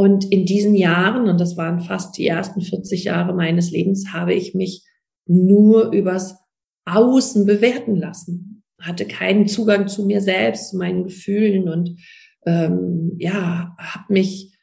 und 0.00 0.32
in 0.32 0.46
diesen 0.46 0.74
Jahren, 0.74 1.28
und 1.28 1.38
das 1.38 1.58
waren 1.58 1.80
fast 1.82 2.16
die 2.16 2.26
ersten 2.26 2.62
40 2.62 3.04
Jahre 3.04 3.34
meines 3.34 3.70
Lebens, 3.70 4.14
habe 4.14 4.32
ich 4.32 4.54
mich 4.54 4.82
nur 5.26 5.92
übers 5.92 6.38
Außen 6.86 7.44
bewerten 7.44 7.96
lassen, 7.96 8.62
hatte 8.80 9.04
keinen 9.04 9.46
Zugang 9.46 9.88
zu 9.88 10.06
mir 10.06 10.22
selbst, 10.22 10.70
zu 10.70 10.78
meinen 10.78 11.04
Gefühlen 11.04 11.68
und 11.68 12.00
ähm, 12.46 13.12
ja, 13.18 13.76
habe 13.78 14.10
mich 14.10 14.56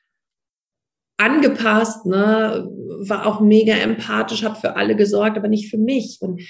angepasst, 1.17 2.07
ne, 2.07 2.67
war 3.01 3.27
auch 3.27 3.39
mega 3.39 3.75
empathisch, 3.75 4.43
habe 4.43 4.59
für 4.59 4.75
alle 4.75 4.95
gesorgt, 4.95 5.37
aber 5.37 5.49
nicht 5.49 5.69
für 5.69 5.77
mich. 5.77 6.17
Und 6.19 6.41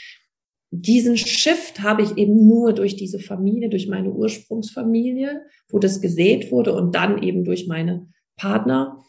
diesen 0.71 1.17
Shift 1.17 1.81
habe 1.81 2.03
ich 2.03 2.15
eben 2.15 2.47
nur 2.47 2.71
durch 2.71 2.95
diese 2.95 3.19
Familie, 3.19 3.67
durch 3.67 3.89
meine 3.89 4.11
Ursprungsfamilie, 4.11 5.41
wo 5.67 5.77
das 5.77 5.99
gesät 5.99 6.53
wurde 6.53 6.73
und 6.73 6.95
dann 6.95 7.21
eben 7.21 7.43
durch 7.43 7.67
meine 7.67 8.07
Partner 8.37 9.03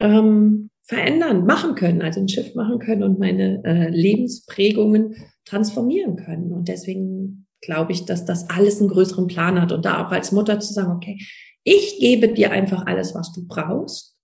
ähm, 0.00 0.70
verändern, 0.84 1.46
machen 1.46 1.74
können, 1.74 2.02
also 2.02 2.20
ein 2.20 2.28
Shift 2.28 2.54
machen 2.54 2.78
können 2.78 3.02
und 3.02 3.18
meine 3.18 3.62
äh, 3.64 3.88
Lebensprägungen 3.88 5.16
transformieren 5.44 6.16
können. 6.16 6.52
Und 6.52 6.68
deswegen 6.68 7.46
glaube 7.60 7.92
ich, 7.92 8.04
dass 8.04 8.24
das 8.24 8.48
alles 8.48 8.80
einen 8.80 8.90
größeren 8.90 9.26
Plan 9.26 9.60
hat 9.60 9.72
und 9.72 9.84
da 9.84 10.06
auch 10.06 10.12
als 10.12 10.30
Mutter 10.32 10.60
zu 10.60 10.72
sagen, 10.72 10.92
okay, 10.92 11.18
ich 11.64 11.98
gebe 11.98 12.32
dir 12.32 12.52
einfach 12.52 12.86
alles, 12.86 13.14
was 13.14 13.32
du 13.32 13.46
brauchst. 13.46 14.16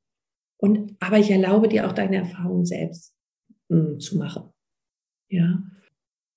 Und, 0.59 0.95
aber 1.01 1.19
ich 1.19 1.31
erlaube 1.31 1.69
dir 1.69 1.89
auch 1.89 1.93
deine 1.93 2.17
Erfahrungen 2.19 2.65
selbst 2.65 3.13
mh, 3.69 3.79
hm, 3.79 4.01
zu 4.01 4.17
machen. 4.17 4.45
Ja. 5.29 5.63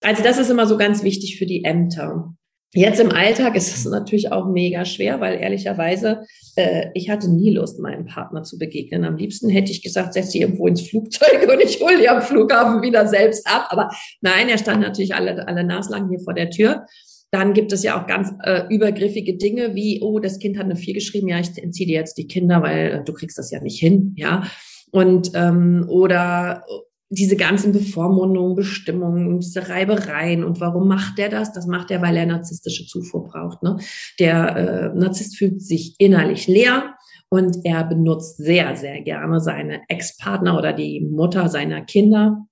Also 0.02 0.24
das 0.24 0.40
ist 0.40 0.50
immer 0.50 0.66
so 0.66 0.78
ganz 0.78 1.04
wichtig 1.04 1.38
für 1.38 1.46
die 1.46 1.64
Ämter. 1.64 2.36
Jetzt 2.76 3.00
im 3.00 3.12
Alltag 3.12 3.56
ist 3.56 3.74
es 3.74 3.86
natürlich 3.86 4.34
auch 4.34 4.48
mega 4.48 4.84
schwer, 4.84 5.22
weil 5.22 5.40
ehrlicherweise 5.40 6.26
äh, 6.58 6.88
ich 6.94 7.10
hatte 7.10 7.32
nie 7.32 7.52
Lust, 7.52 7.80
meinem 7.80 8.06
Partner 8.06 8.44
zu 8.44 8.58
begegnen. 8.58 9.06
Am 9.06 9.16
liebsten 9.16 9.50
hätte 9.50 9.72
ich 9.72 9.82
gesagt, 9.82 10.14
setz 10.14 10.32
dich 10.32 10.42
irgendwo 10.42 10.68
ins 10.68 10.82
Flugzeug 10.82 11.48
und 11.50 11.62
ich 11.62 11.80
hole 11.80 11.98
dich 11.98 12.10
am 12.10 12.22
Flughafen 12.22 12.82
wieder 12.82 13.08
selbst 13.08 13.48
ab. 13.48 13.68
Aber 13.70 13.90
nein, 14.20 14.50
er 14.50 14.58
stand 14.58 14.82
natürlich 14.82 15.16
alle, 15.16 15.48
alle 15.48 15.64
naslang 15.64 16.10
hier 16.10 16.20
vor 16.20 16.34
der 16.34 16.50
Tür. 16.50 16.86
Dann 17.32 17.54
gibt 17.54 17.72
es 17.72 17.82
ja 17.82 18.02
auch 18.02 18.08
ganz 18.08 18.34
äh, 18.44 18.64
übergriffige 18.70 19.38
Dinge 19.38 19.74
wie, 19.74 20.02
oh, 20.02 20.20
das 20.20 20.40
Kind 20.40 20.58
hat 20.58 20.66
eine 20.66 20.76
Vier 20.76 20.94
geschrieben, 20.94 21.30
ja, 21.30 21.40
ich 21.40 21.58
entziehe 21.58 21.88
dir 21.88 21.96
jetzt 21.96 22.18
die 22.18 22.28
Kinder, 22.28 22.62
weil 22.62 22.92
äh, 22.92 23.04
du 23.06 23.14
kriegst 23.14 23.38
das 23.38 23.52
ja 23.52 23.62
nicht 23.62 23.80
hin, 23.80 24.14
ja. 24.18 24.44
Und 24.92 25.32
ähm, 25.34 25.86
oder 25.90 26.66
diese 27.10 27.36
ganzen 27.36 27.72
Bevormundungen, 27.72 28.56
Bestimmungen, 28.56 29.40
diese 29.40 29.70
Reibereien 29.70 30.44
und 30.44 30.60
warum 30.60 30.88
macht 30.88 31.18
der 31.18 31.30
das? 31.30 31.54
Das 31.54 31.68
macht 31.68 31.92
er, 31.92 32.02
weil 32.02 32.18
er 32.18 32.26
narzisstische 32.26 32.86
Zufuhr 32.86 33.26
braucht. 33.26 33.62
Ne? 33.62 33.78
Der 34.20 34.56
äh, 34.56 34.98
Narzisst 34.98 35.38
fühlt 35.38 35.62
sich 35.62 35.96
innerlich 36.00 36.48
leer 36.48 36.96
und 37.30 37.58
er 37.64 37.84
benutzt 37.84 38.38
sehr, 38.38 38.76
sehr 38.76 39.02
gerne 39.02 39.40
seine 39.40 39.82
Ex-Partner 39.88 40.58
oder 40.58 40.74
die 40.74 41.02
Mutter 41.02 41.48
seiner 41.48 41.82
Kinder, 41.82 42.48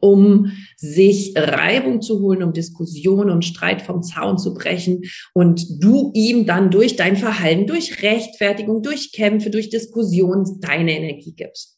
um 0.00 0.52
sich 0.76 1.32
Reibung 1.36 2.02
zu 2.02 2.20
holen, 2.20 2.42
um 2.42 2.52
Diskussion 2.52 3.30
und 3.30 3.44
Streit 3.44 3.82
vom 3.82 4.02
Zaun 4.02 4.38
zu 4.38 4.54
brechen 4.54 5.02
und 5.34 5.82
du 5.82 6.12
ihm 6.14 6.44
dann 6.46 6.70
durch 6.70 6.96
dein 6.96 7.16
Verhalten, 7.16 7.66
durch 7.66 8.02
Rechtfertigung, 8.02 8.82
durch 8.82 9.12
Kämpfe, 9.12 9.50
durch 9.50 9.70
Diskussion 9.70 10.58
deine 10.60 10.96
Energie 10.96 11.32
gibst. 11.34 11.77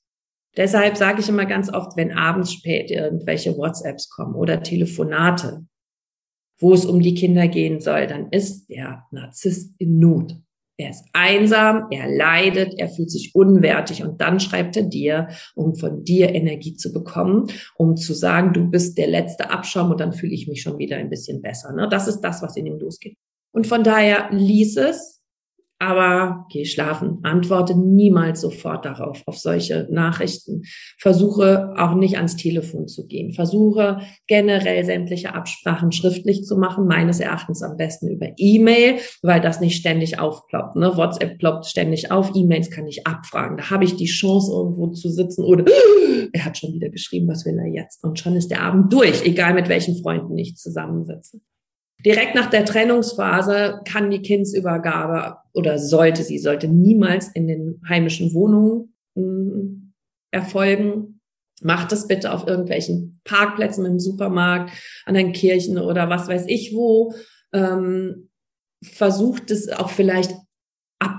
Deshalb 0.56 0.96
sage 0.96 1.20
ich 1.20 1.28
immer 1.28 1.46
ganz 1.46 1.72
oft, 1.72 1.96
wenn 1.96 2.12
abends 2.12 2.52
spät 2.52 2.90
irgendwelche 2.90 3.56
WhatsApps 3.56 4.08
kommen 4.10 4.34
oder 4.34 4.62
Telefonate, 4.62 5.64
wo 6.58 6.74
es 6.74 6.84
um 6.84 7.00
die 7.00 7.14
Kinder 7.14 7.48
gehen 7.48 7.80
soll, 7.80 8.06
dann 8.06 8.28
ist 8.30 8.68
der 8.68 9.04
Narzisst 9.10 9.74
in 9.78 9.98
Not. 9.98 10.36
Er 10.76 10.90
ist 10.90 11.04
einsam, 11.12 11.88
er 11.90 12.08
leidet, 12.08 12.78
er 12.78 12.88
fühlt 12.88 13.10
sich 13.10 13.34
unwertig 13.34 14.02
und 14.02 14.20
dann 14.22 14.40
schreibt 14.40 14.78
er 14.78 14.84
dir, 14.84 15.28
um 15.54 15.76
von 15.76 16.04
dir 16.04 16.34
Energie 16.34 16.74
zu 16.74 16.90
bekommen, 16.92 17.48
um 17.76 17.96
zu 17.96 18.14
sagen, 18.14 18.54
du 18.54 18.70
bist 18.70 18.96
der 18.96 19.06
letzte 19.06 19.50
Abschaum 19.50 19.90
und 19.90 20.00
dann 20.00 20.14
fühle 20.14 20.32
ich 20.32 20.48
mich 20.48 20.62
schon 20.62 20.78
wieder 20.78 20.96
ein 20.96 21.10
bisschen 21.10 21.42
besser. 21.42 21.74
Ne? 21.74 21.86
Das 21.90 22.08
ist 22.08 22.22
das, 22.22 22.40
was 22.40 22.56
in 22.56 22.64
ihm 22.64 22.78
losgeht. 22.78 23.14
Und 23.52 23.66
von 23.66 23.84
daher 23.84 24.30
lies 24.30 24.78
es, 24.78 25.19
aber 25.80 26.46
geh 26.50 26.66
schlafen. 26.66 27.20
Antworte 27.22 27.74
niemals 27.74 28.42
sofort 28.42 28.84
darauf, 28.84 29.22
auf 29.24 29.38
solche 29.38 29.88
Nachrichten. 29.90 30.62
Versuche 30.98 31.72
auch 31.76 31.94
nicht 31.94 32.18
ans 32.18 32.36
Telefon 32.36 32.86
zu 32.86 33.06
gehen. 33.06 33.32
Versuche 33.32 34.00
generell 34.26 34.84
sämtliche 34.84 35.34
Absprachen 35.34 35.90
schriftlich 35.90 36.44
zu 36.44 36.58
machen. 36.58 36.86
Meines 36.86 37.18
Erachtens 37.18 37.62
am 37.62 37.78
besten 37.78 38.08
über 38.08 38.26
E-Mail, 38.36 38.98
weil 39.22 39.40
das 39.40 39.60
nicht 39.60 39.76
ständig 39.76 40.18
aufploppt. 40.18 40.76
Ne? 40.76 40.94
WhatsApp 40.96 41.38
ploppt 41.38 41.64
ständig 41.64 42.12
auf. 42.12 42.32
E-Mails 42.34 42.70
kann 42.70 42.86
ich 42.86 43.06
abfragen. 43.06 43.56
Da 43.56 43.70
habe 43.70 43.84
ich 43.84 43.96
die 43.96 44.04
Chance, 44.04 44.52
irgendwo 44.52 44.88
zu 44.88 45.08
sitzen 45.08 45.44
oder 45.44 45.64
er 46.32 46.44
hat 46.44 46.58
schon 46.58 46.74
wieder 46.74 46.90
geschrieben, 46.90 47.26
was 47.26 47.46
will 47.46 47.58
er 47.58 47.72
jetzt? 47.72 48.04
Und 48.04 48.18
schon 48.18 48.36
ist 48.36 48.50
der 48.50 48.60
Abend 48.62 48.92
durch, 48.92 49.24
egal 49.24 49.54
mit 49.54 49.70
welchen 49.70 49.96
Freunden 50.02 50.36
ich 50.36 50.56
zusammensitze. 50.56 51.40
Direkt 52.04 52.34
nach 52.34 52.48
der 52.48 52.64
Trennungsphase 52.64 53.80
kann 53.84 54.10
die 54.10 54.22
Kindsübergabe 54.22 55.36
oder 55.52 55.78
sollte 55.78 56.22
sie, 56.22 56.38
sollte 56.38 56.68
niemals 56.68 57.28
in 57.28 57.46
den 57.46 57.82
heimischen 57.88 58.32
Wohnungen 58.32 58.94
äh, 59.16 60.36
erfolgen. 60.36 61.20
Macht 61.62 61.92
es 61.92 62.06
bitte 62.06 62.32
auf 62.32 62.46
irgendwelchen 62.46 63.20
Parkplätzen 63.24 63.84
im 63.84 63.98
Supermarkt, 63.98 64.72
an 65.04 65.14
den 65.14 65.32
Kirchen 65.32 65.78
oder 65.78 66.08
was 66.08 66.28
weiß 66.28 66.44
ich 66.46 66.74
wo. 66.74 67.14
Ähm, 67.52 68.30
versucht 68.82 69.50
es 69.50 69.68
auch 69.68 69.90
vielleicht 69.90 70.34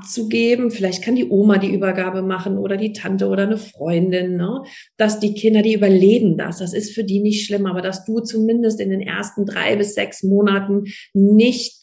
abzugeben. 0.01 0.71
Vielleicht 0.71 1.03
kann 1.03 1.15
die 1.15 1.29
Oma 1.29 1.57
die 1.57 1.73
Übergabe 1.73 2.21
machen 2.21 2.57
oder 2.57 2.77
die 2.77 2.93
Tante 2.93 3.27
oder 3.27 3.43
eine 3.43 3.57
Freundin, 3.57 4.35
ne? 4.35 4.63
dass 4.97 5.19
die 5.19 5.33
Kinder, 5.33 5.61
die 5.61 5.75
überleben 5.75 6.37
das. 6.37 6.59
Das 6.59 6.73
ist 6.73 6.93
für 6.93 7.03
die 7.03 7.19
nicht 7.19 7.45
schlimm, 7.45 7.65
aber 7.65 7.81
dass 7.81 8.03
du 8.05 8.19
zumindest 8.19 8.79
in 8.79 8.89
den 8.89 9.01
ersten 9.01 9.45
drei 9.45 9.75
bis 9.75 9.93
sechs 9.93 10.23
Monaten 10.23 10.85
nicht 11.13 11.79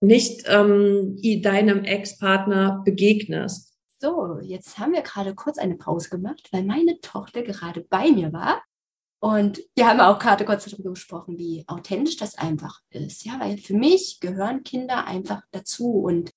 nicht 0.00 0.44
ähm, 0.48 1.18
deinem 1.40 1.82
Ex-Partner 1.84 2.82
begegnest. 2.84 3.72
So, 3.98 4.38
jetzt 4.42 4.78
haben 4.78 4.92
wir 4.92 5.00
gerade 5.00 5.34
kurz 5.34 5.56
eine 5.56 5.76
Pause 5.76 6.10
gemacht, 6.10 6.46
weil 6.52 6.62
meine 6.62 7.00
Tochter 7.00 7.42
gerade 7.42 7.80
bei 7.88 8.10
mir 8.12 8.30
war. 8.30 8.62
Und 9.18 9.62
wir 9.74 9.88
haben 9.88 10.00
auch 10.00 10.18
gerade 10.18 10.44
kurz 10.44 10.66
darüber 10.66 10.90
gesprochen, 10.90 11.38
wie 11.38 11.64
authentisch 11.68 12.18
das 12.18 12.36
einfach 12.36 12.80
ist. 12.90 13.24
Ja, 13.24 13.40
weil 13.40 13.56
für 13.56 13.72
mich 13.72 14.18
gehören 14.20 14.62
Kinder 14.62 15.06
einfach 15.06 15.40
dazu. 15.52 15.90
Und 15.90 16.32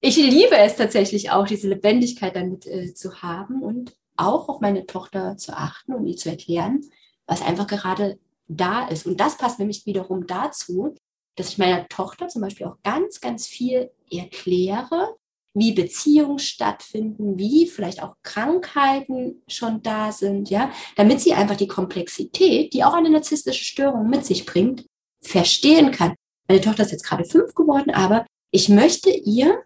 ich 0.00 0.16
liebe 0.16 0.56
es 0.56 0.76
tatsächlich 0.76 1.30
auch, 1.30 1.46
diese 1.46 1.68
Lebendigkeit 1.68 2.36
damit 2.36 2.66
äh, 2.66 2.94
zu 2.94 3.22
haben 3.22 3.62
und 3.62 3.94
auch 4.16 4.48
auf 4.48 4.60
meine 4.60 4.86
Tochter 4.86 5.36
zu 5.36 5.56
achten 5.56 5.94
und 5.94 6.06
ihr 6.06 6.16
zu 6.16 6.28
erklären, 6.28 6.82
was 7.26 7.42
einfach 7.42 7.66
gerade 7.66 8.18
da 8.48 8.88
ist. 8.88 9.06
Und 9.06 9.20
das 9.20 9.36
passt 9.36 9.58
nämlich 9.58 9.86
wiederum 9.86 10.26
dazu, 10.26 10.94
dass 11.36 11.50
ich 11.50 11.58
meiner 11.58 11.86
Tochter 11.88 12.28
zum 12.28 12.42
Beispiel 12.42 12.66
auch 12.66 12.76
ganz, 12.82 13.20
ganz 13.20 13.46
viel 13.46 13.90
erkläre, 14.10 15.16
wie 15.54 15.72
Beziehungen 15.72 16.38
stattfinden, 16.38 17.38
wie 17.38 17.66
vielleicht 17.66 18.02
auch 18.02 18.14
Krankheiten 18.22 19.42
schon 19.48 19.82
da 19.82 20.12
sind, 20.12 20.50
ja, 20.50 20.70
damit 20.96 21.20
sie 21.20 21.32
einfach 21.32 21.56
die 21.56 21.68
Komplexität, 21.68 22.72
die 22.72 22.84
auch 22.84 22.94
eine 22.94 23.10
narzisstische 23.10 23.64
Störung 23.64 24.08
mit 24.08 24.24
sich 24.24 24.46
bringt, 24.46 24.86
verstehen 25.20 25.90
kann. 25.90 26.14
Meine 26.48 26.60
Tochter 26.60 26.84
ist 26.84 26.92
jetzt 26.92 27.04
gerade 27.04 27.24
fünf 27.24 27.54
geworden, 27.54 27.90
aber 27.90 28.26
ich 28.50 28.68
möchte 28.68 29.10
ihr 29.10 29.62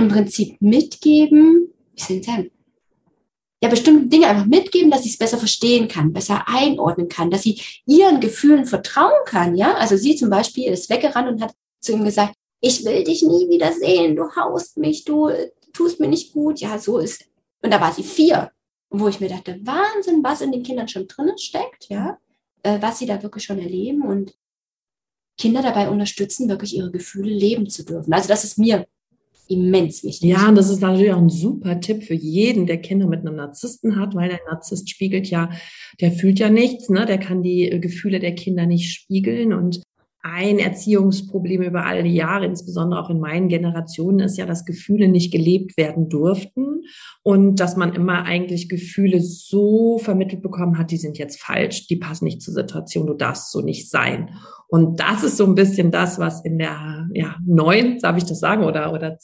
im 0.00 0.08
Prinzip 0.08 0.60
mitgeben, 0.60 1.72
wie 1.92 1.96
ich 1.96 2.24
sagen, 2.24 2.50
ja, 3.62 3.68
bestimmte 3.68 4.08
Dinge 4.08 4.26
einfach 4.26 4.46
mitgeben, 4.46 4.90
dass 4.90 5.02
sie 5.02 5.10
es 5.10 5.18
besser 5.18 5.36
verstehen 5.36 5.86
kann, 5.86 6.12
besser 6.12 6.44
einordnen 6.48 7.08
kann, 7.08 7.30
dass 7.30 7.42
sie 7.42 7.60
ihren 7.86 8.20
Gefühlen 8.20 8.64
vertrauen 8.64 9.24
kann, 9.26 9.54
ja. 9.54 9.74
Also 9.74 9.96
sie 9.96 10.16
zum 10.16 10.30
Beispiel 10.30 10.72
ist 10.72 10.88
weggerannt 10.88 11.28
und 11.28 11.42
hat 11.42 11.52
zu 11.80 11.92
ihm 11.92 12.04
gesagt, 12.04 12.34
ich 12.60 12.84
will 12.84 13.04
dich 13.04 13.22
nie 13.22 13.48
wieder 13.48 13.72
sehen, 13.72 14.16
du 14.16 14.24
haust 14.34 14.78
mich, 14.78 15.04
du 15.04 15.30
tust 15.72 16.00
mir 16.00 16.08
nicht 16.08 16.32
gut, 16.32 16.60
ja, 16.60 16.78
so 16.78 16.98
ist. 16.98 17.26
Und 17.62 17.72
da 17.72 17.80
war 17.80 17.92
sie 17.92 18.02
vier, 18.02 18.50
wo 18.88 19.08
ich 19.08 19.20
mir 19.20 19.28
dachte, 19.28 19.60
Wahnsinn, 19.62 20.24
was 20.24 20.40
in 20.40 20.52
den 20.52 20.62
Kindern 20.62 20.88
schon 20.88 21.06
drinnen 21.06 21.38
steckt, 21.38 21.88
ja, 21.88 22.18
äh, 22.62 22.80
was 22.80 22.98
sie 22.98 23.06
da 23.06 23.22
wirklich 23.22 23.44
schon 23.44 23.58
erleben 23.58 24.02
und 24.02 24.34
Kinder 25.38 25.62
dabei 25.62 25.88
unterstützen, 25.88 26.48
wirklich 26.48 26.76
ihre 26.76 26.90
Gefühle 26.90 27.32
leben 27.32 27.68
zu 27.68 27.84
dürfen. 27.84 28.12
Also 28.12 28.28
das 28.28 28.44
ist 28.44 28.58
mir 28.58 28.86
immens 29.50 30.04
wichtig. 30.04 30.30
Ja, 30.30 30.48
und 30.48 30.54
das 30.54 30.70
ist 30.70 30.80
natürlich 30.80 31.12
auch 31.12 31.18
ein 31.18 31.28
super 31.28 31.80
Tipp 31.80 32.04
für 32.04 32.14
jeden, 32.14 32.66
der 32.66 32.78
Kinder 32.78 33.06
mit 33.06 33.20
einem 33.20 33.36
Narzissten 33.36 33.96
hat, 33.98 34.14
weil 34.14 34.28
der 34.28 34.40
Narzisst 34.48 34.88
spiegelt 34.88 35.26
ja, 35.28 35.50
der 36.00 36.12
fühlt 36.12 36.38
ja 36.38 36.48
nichts, 36.48 36.88
ne? 36.88 37.04
der 37.04 37.18
kann 37.18 37.42
die 37.42 37.68
Gefühle 37.80 38.20
der 38.20 38.34
Kinder 38.34 38.66
nicht 38.66 38.92
spiegeln 38.92 39.52
und 39.52 39.82
ein 40.22 40.58
Erziehungsproblem 40.58 41.62
über 41.62 41.86
all 41.86 42.02
die 42.02 42.14
Jahre, 42.14 42.44
insbesondere 42.44 43.00
auch 43.00 43.08
in 43.10 43.20
meinen 43.20 43.48
Generationen, 43.48 44.20
ist 44.20 44.36
ja, 44.36 44.44
dass 44.44 44.66
Gefühle 44.66 45.08
nicht 45.08 45.32
gelebt 45.32 45.76
werden 45.76 46.08
durften 46.08 46.82
und 47.22 47.58
dass 47.58 47.76
man 47.76 47.94
immer 47.94 48.24
eigentlich 48.24 48.68
Gefühle 48.68 49.20
so 49.20 49.98
vermittelt 49.98 50.42
bekommen 50.42 50.78
hat, 50.78 50.90
die 50.90 50.98
sind 50.98 51.18
jetzt 51.18 51.40
falsch, 51.40 51.86
die 51.86 51.96
passen 51.96 52.26
nicht 52.26 52.42
zur 52.42 52.52
Situation, 52.52 53.06
du 53.06 53.14
darfst 53.14 53.50
so 53.50 53.60
nicht 53.62 53.88
sein. 53.88 54.30
Und 54.70 55.00
das 55.00 55.24
ist 55.24 55.36
so 55.36 55.46
ein 55.46 55.56
bisschen 55.56 55.90
das, 55.90 56.20
was 56.20 56.44
in 56.44 56.58
der 56.58 57.08
ja, 57.12 57.36
neuen, 57.44 57.98
darf 57.98 58.16
ich 58.16 58.24
das 58.24 58.38
sagen, 58.38 58.62
oder, 58.62 58.92
oder 58.92 59.18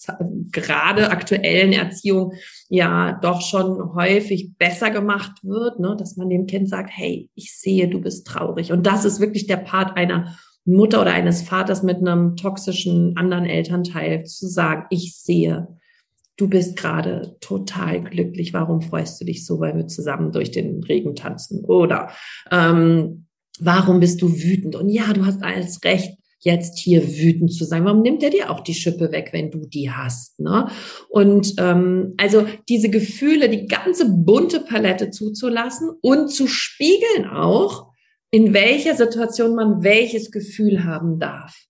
gerade 0.50 1.10
aktuellen 1.10 1.72
Erziehung 1.72 2.32
ja 2.68 3.16
doch 3.22 3.40
schon 3.42 3.94
häufig 3.94 4.56
besser 4.58 4.90
gemacht 4.90 5.44
wird, 5.44 5.78
ne? 5.78 5.94
dass 5.96 6.16
man 6.16 6.30
dem 6.30 6.46
Kind 6.46 6.68
sagt, 6.68 6.90
hey, 6.92 7.30
ich 7.36 7.56
sehe, 7.56 7.86
du 7.86 8.00
bist 8.00 8.26
traurig. 8.26 8.72
Und 8.72 8.86
das 8.86 9.04
ist 9.04 9.20
wirklich 9.20 9.46
der 9.46 9.58
Part 9.58 9.96
einer 9.96 10.36
Mutter 10.66 11.00
oder 11.00 11.12
eines 11.12 11.42
Vaters 11.42 11.82
mit 11.82 11.98
einem 11.98 12.36
toxischen 12.36 13.16
anderen 13.16 13.44
Elternteil 13.44 14.24
zu 14.24 14.48
sagen, 14.48 14.84
ich 14.90 15.16
sehe, 15.16 15.68
du 16.36 16.48
bist 16.48 16.76
gerade 16.76 17.36
total 17.40 18.00
glücklich, 18.02 18.52
warum 18.52 18.82
freust 18.82 19.20
du 19.20 19.24
dich 19.24 19.46
so, 19.46 19.60
weil 19.60 19.76
wir 19.76 19.86
zusammen 19.86 20.32
durch 20.32 20.50
den 20.50 20.82
Regen 20.82 21.14
tanzen? 21.14 21.64
Oder 21.64 22.10
ähm, 22.50 23.26
warum 23.58 24.00
bist 24.00 24.20
du 24.20 24.30
wütend? 24.30 24.76
Und 24.76 24.88
ja, 24.88 25.12
du 25.12 25.24
hast 25.24 25.42
alles 25.42 25.82
recht, 25.84 26.18
jetzt 26.40 26.78
hier 26.78 27.02
wütend 27.16 27.52
zu 27.52 27.64
sein. 27.64 27.84
Warum 27.84 28.02
nimmt 28.02 28.22
er 28.22 28.30
dir 28.30 28.50
auch 28.50 28.60
die 28.60 28.74
Schippe 28.74 29.10
weg, 29.12 29.30
wenn 29.32 29.50
du 29.50 29.66
die 29.66 29.90
hast? 29.90 30.38
Ne? 30.38 30.68
Und 31.08 31.54
ähm, 31.58 32.14
also 32.18 32.46
diese 32.68 32.90
Gefühle, 32.90 33.48
die 33.48 33.66
ganze 33.66 34.10
bunte 34.10 34.60
Palette 34.60 35.10
zuzulassen 35.10 35.90
und 36.02 36.28
zu 36.28 36.46
spiegeln 36.46 37.26
auch, 37.26 37.85
in 38.36 38.52
welcher 38.52 38.94
Situation 38.94 39.54
man 39.54 39.82
welches 39.82 40.30
Gefühl 40.30 40.84
haben 40.84 41.18
darf. 41.18 41.64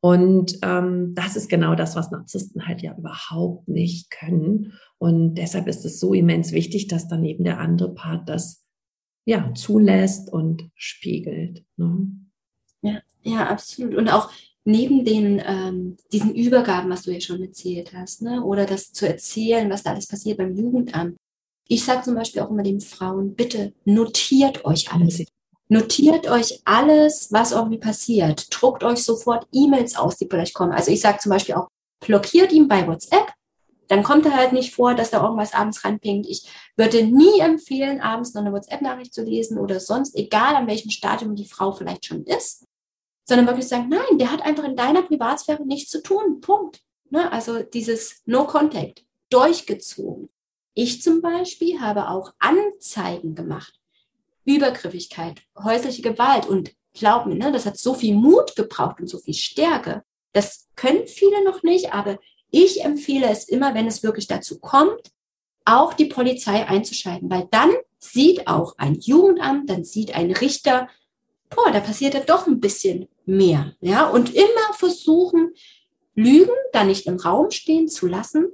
Und 0.00 0.56
ähm, 0.62 1.16
das 1.16 1.34
ist 1.34 1.48
genau 1.48 1.74
das, 1.74 1.96
was 1.96 2.12
Narzissten 2.12 2.68
halt 2.68 2.80
ja 2.80 2.94
überhaupt 2.96 3.66
nicht 3.66 4.08
können. 4.12 4.74
Und 4.98 5.34
deshalb 5.34 5.66
ist 5.66 5.84
es 5.84 5.98
so 5.98 6.14
immens 6.14 6.52
wichtig, 6.52 6.86
dass 6.86 7.08
dann 7.08 7.24
eben 7.24 7.42
der 7.42 7.58
andere 7.58 7.92
Part 7.92 8.28
das 8.28 8.64
ja 9.24 9.52
zulässt 9.54 10.32
und 10.32 10.70
spiegelt. 10.76 11.64
Ne? 11.76 12.06
Ja, 12.82 13.00
ja, 13.24 13.48
absolut. 13.48 13.96
Und 13.96 14.08
auch 14.08 14.30
neben 14.64 15.04
den 15.04 15.42
ähm, 15.44 15.96
diesen 16.12 16.36
Übergaben, 16.36 16.88
was 16.88 17.02
du 17.02 17.10
ja 17.10 17.20
schon 17.20 17.42
erzählt 17.42 17.92
hast, 17.94 18.22
ne? 18.22 18.44
oder 18.44 18.64
das 18.64 18.92
zu 18.92 19.08
erzählen, 19.08 19.68
was 19.70 19.82
da 19.82 19.90
alles 19.90 20.06
passiert 20.06 20.38
beim 20.38 20.54
Jugendamt. 20.54 21.16
Ich 21.66 21.84
sage 21.84 22.04
zum 22.04 22.14
Beispiel 22.14 22.42
auch 22.42 22.50
immer 22.52 22.62
den 22.62 22.80
Frauen, 22.80 23.34
bitte 23.34 23.72
notiert 23.84 24.64
euch 24.64 24.92
alles. 24.92 25.24
Notiert 25.68 26.28
euch 26.28 26.60
alles, 26.64 27.32
was 27.32 27.52
irgendwie 27.52 27.78
passiert. 27.78 28.46
Druckt 28.50 28.84
euch 28.84 29.02
sofort 29.02 29.46
E-Mails 29.52 29.96
aus, 29.96 30.16
die 30.16 30.28
vielleicht 30.30 30.54
kommen. 30.54 30.72
Also 30.72 30.92
ich 30.92 31.00
sage 31.00 31.18
zum 31.18 31.30
Beispiel 31.30 31.56
auch, 31.56 31.68
blockiert 32.00 32.52
ihn 32.52 32.68
bei 32.68 32.86
WhatsApp. 32.86 33.32
Dann 33.88 34.02
kommt 34.02 34.26
er 34.26 34.36
halt 34.36 34.52
nicht 34.52 34.74
vor, 34.74 34.94
dass 34.94 35.10
da 35.10 35.22
irgendwas 35.22 35.54
abends 35.54 35.84
ranpingt. 35.84 36.26
Ich 36.26 36.48
würde 36.76 37.04
nie 37.04 37.40
empfehlen, 37.40 38.00
abends 38.00 38.34
noch 38.34 38.42
eine 38.42 38.52
WhatsApp-Nachricht 38.52 39.14
zu 39.14 39.22
lesen 39.22 39.58
oder 39.58 39.80
sonst, 39.80 40.16
egal 40.16 40.54
an 40.54 40.66
welchem 40.66 40.90
Stadium 40.90 41.34
die 41.34 41.44
Frau 41.44 41.72
vielleicht 41.72 42.06
schon 42.06 42.24
ist, 42.24 42.64
sondern 43.24 43.46
wirklich 43.46 43.68
sagen, 43.68 43.88
nein, 43.88 44.18
der 44.18 44.30
hat 44.30 44.42
einfach 44.42 44.64
in 44.64 44.76
deiner 44.76 45.02
Privatsphäre 45.02 45.64
nichts 45.64 45.90
zu 45.90 46.02
tun. 46.02 46.40
Punkt. 46.40 46.80
Ne? 47.10 47.30
Also 47.30 47.62
dieses 47.62 48.22
No 48.24 48.46
Contact 48.46 49.04
durchgezogen. 49.30 50.28
Ich 50.74 51.02
zum 51.02 51.22
Beispiel 51.22 51.80
habe 51.80 52.08
auch 52.08 52.34
Anzeigen 52.38 53.34
gemacht 53.34 53.75
Übergriffigkeit, 54.46 55.42
häusliche 55.62 56.00
Gewalt. 56.00 56.46
Und 56.46 56.72
glaub 56.94 57.26
mir, 57.26 57.34
ne, 57.34 57.52
das 57.52 57.66
hat 57.66 57.76
so 57.76 57.92
viel 57.92 58.14
Mut 58.14 58.56
gebraucht 58.56 59.00
und 59.00 59.08
so 59.08 59.18
viel 59.18 59.34
Stärke. 59.34 60.02
Das 60.32 60.68
können 60.76 61.06
viele 61.06 61.44
noch 61.44 61.62
nicht, 61.62 61.92
aber 61.92 62.18
ich 62.50 62.84
empfehle 62.84 63.28
es 63.28 63.48
immer, 63.48 63.74
wenn 63.74 63.86
es 63.86 64.02
wirklich 64.02 64.26
dazu 64.26 64.58
kommt, 64.60 65.10
auch 65.64 65.94
die 65.94 66.06
Polizei 66.06 66.66
einzuschalten, 66.66 67.28
weil 67.28 67.48
dann 67.50 67.72
sieht 67.98 68.46
auch 68.46 68.74
ein 68.78 68.94
Jugendamt, 68.94 69.68
dann 69.68 69.84
sieht 69.84 70.14
ein 70.14 70.30
Richter, 70.30 70.88
boah, 71.50 71.72
da 71.72 71.80
passiert 71.80 72.14
ja 72.14 72.20
doch 72.20 72.46
ein 72.46 72.60
bisschen 72.60 73.08
mehr. 73.24 73.74
Ja, 73.80 74.08
und 74.08 74.34
immer 74.34 74.72
versuchen, 74.74 75.52
Lügen 76.14 76.54
da 76.72 76.84
nicht 76.84 77.06
im 77.06 77.16
Raum 77.16 77.50
stehen 77.50 77.88
zu 77.88 78.06
lassen, 78.06 78.46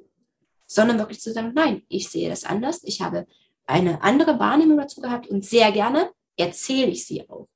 sondern 0.66 0.98
wirklich 0.98 1.20
zu 1.20 1.32
sagen, 1.32 1.52
nein, 1.54 1.82
ich 1.88 2.08
sehe 2.08 2.28
das 2.28 2.44
anders, 2.44 2.80
ich 2.82 3.02
habe 3.02 3.26
eine 3.66 4.02
andere 4.02 4.38
Wahrnehmung 4.38 4.78
dazu 4.78 5.00
gehabt 5.00 5.28
und 5.28 5.44
sehr 5.44 5.72
gerne 5.72 6.10
erzähle 6.36 6.88
ich 6.88 7.06
sie 7.06 7.28
auch. 7.28 7.48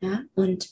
Ja, 0.00 0.20
und 0.34 0.68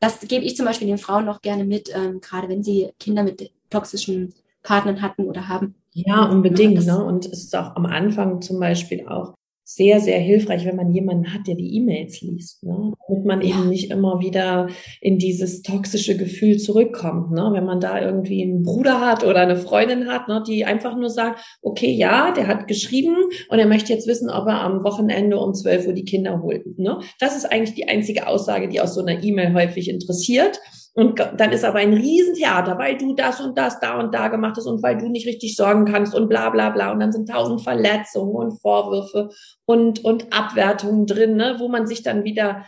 das 0.00 0.20
gebe 0.20 0.44
ich 0.44 0.56
zum 0.56 0.66
Beispiel 0.66 0.88
den 0.88 0.98
Frauen 0.98 1.24
noch 1.24 1.42
gerne 1.42 1.64
mit, 1.64 1.90
ähm, 1.94 2.20
gerade 2.20 2.48
wenn 2.48 2.62
sie 2.62 2.92
Kinder 2.98 3.22
mit 3.22 3.52
toxischen 3.70 4.34
Partnern 4.62 5.02
hatten 5.02 5.24
oder 5.26 5.48
haben. 5.48 5.74
Ja, 5.92 6.24
unbedingt. 6.24 6.82
Ja, 6.82 6.98
ne? 6.98 7.04
Und 7.04 7.26
es 7.26 7.44
ist 7.44 7.56
auch 7.56 7.76
am 7.76 7.86
Anfang 7.86 8.42
zum 8.42 8.60
Beispiel 8.60 9.06
auch 9.08 9.34
sehr, 9.68 9.98
sehr 9.98 10.20
hilfreich, 10.20 10.64
wenn 10.64 10.76
man 10.76 10.92
jemanden 10.92 11.34
hat, 11.34 11.48
der 11.48 11.56
die 11.56 11.74
E-Mails 11.74 12.20
liest, 12.20 12.62
ne? 12.62 12.92
damit 13.08 13.24
man 13.24 13.40
ja. 13.42 13.48
eben 13.48 13.68
nicht 13.68 13.90
immer 13.90 14.20
wieder 14.20 14.68
in 15.00 15.18
dieses 15.18 15.62
toxische 15.62 16.16
Gefühl 16.16 16.56
zurückkommt. 16.58 17.32
Ne? 17.32 17.50
Wenn 17.52 17.64
man 17.64 17.80
da 17.80 18.00
irgendwie 18.00 18.44
einen 18.44 18.62
Bruder 18.62 19.00
hat 19.00 19.24
oder 19.24 19.40
eine 19.40 19.56
Freundin 19.56 20.06
hat, 20.06 20.28
ne, 20.28 20.40
die 20.46 20.64
einfach 20.64 20.96
nur 20.96 21.10
sagt, 21.10 21.40
okay, 21.62 21.90
ja, 21.90 22.32
der 22.32 22.46
hat 22.46 22.68
geschrieben 22.68 23.16
und 23.48 23.58
er 23.58 23.66
möchte 23.66 23.92
jetzt 23.92 24.06
wissen, 24.06 24.30
ob 24.30 24.46
er 24.46 24.60
am 24.60 24.84
Wochenende 24.84 25.36
um 25.36 25.52
12 25.52 25.88
Uhr 25.88 25.94
die 25.94 26.04
Kinder 26.04 26.42
holt. 26.42 26.78
Ne? 26.78 27.00
Das 27.18 27.36
ist 27.36 27.46
eigentlich 27.46 27.74
die 27.74 27.88
einzige 27.88 28.28
Aussage, 28.28 28.68
die 28.68 28.80
aus 28.80 28.94
so 28.94 29.00
einer 29.00 29.20
E-Mail 29.20 29.52
häufig 29.52 29.90
interessiert. 29.90 30.60
Und 30.96 31.18
dann 31.36 31.52
ist 31.52 31.62
aber 31.62 31.80
ein 31.80 31.92
Riesentheater, 31.92 32.78
weil 32.78 32.96
du 32.96 33.14
das 33.14 33.38
und 33.42 33.58
das 33.58 33.80
da 33.80 34.00
und 34.00 34.14
da 34.14 34.28
gemacht 34.28 34.54
hast 34.56 34.64
und 34.64 34.82
weil 34.82 34.96
du 34.96 35.10
nicht 35.10 35.26
richtig 35.26 35.54
sorgen 35.54 35.84
kannst 35.84 36.14
und 36.14 36.26
bla 36.26 36.48
bla 36.48 36.70
bla. 36.70 36.90
Und 36.90 37.00
dann 37.00 37.12
sind 37.12 37.28
tausend 37.28 37.60
Verletzungen 37.60 38.34
und 38.34 38.58
Vorwürfe 38.62 39.28
und, 39.66 40.02
und 40.06 40.32
Abwertungen 40.32 41.04
drin, 41.04 41.36
ne, 41.36 41.56
wo 41.58 41.68
man 41.68 41.86
sich 41.86 42.02
dann 42.02 42.24
wieder 42.24 42.64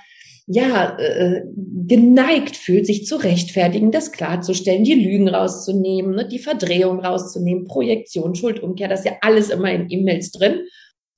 ja, 0.47 0.99
äh, 0.99 1.43
geneigt 1.87 2.57
fühlt, 2.57 2.87
sich 2.87 3.07
zu 3.07 3.17
rechtfertigen, 3.17 3.93
das 3.93 4.13
klarzustellen, 4.13 4.85
die 4.85 4.95
Lügen 4.95 5.29
rauszunehmen, 5.29 6.15
ne, 6.15 6.29
die 6.29 6.39
Verdrehung 6.39 7.01
rauszunehmen, 7.01 7.65
Projektion, 7.65 8.35
Schuldumkehr, 8.35 8.89
das 8.89 9.01
ist 9.01 9.07
ja 9.07 9.13
alles 9.23 9.49
immer 9.49 9.71
in 9.73 9.91
E-Mails 9.91 10.33
drin. 10.33 10.61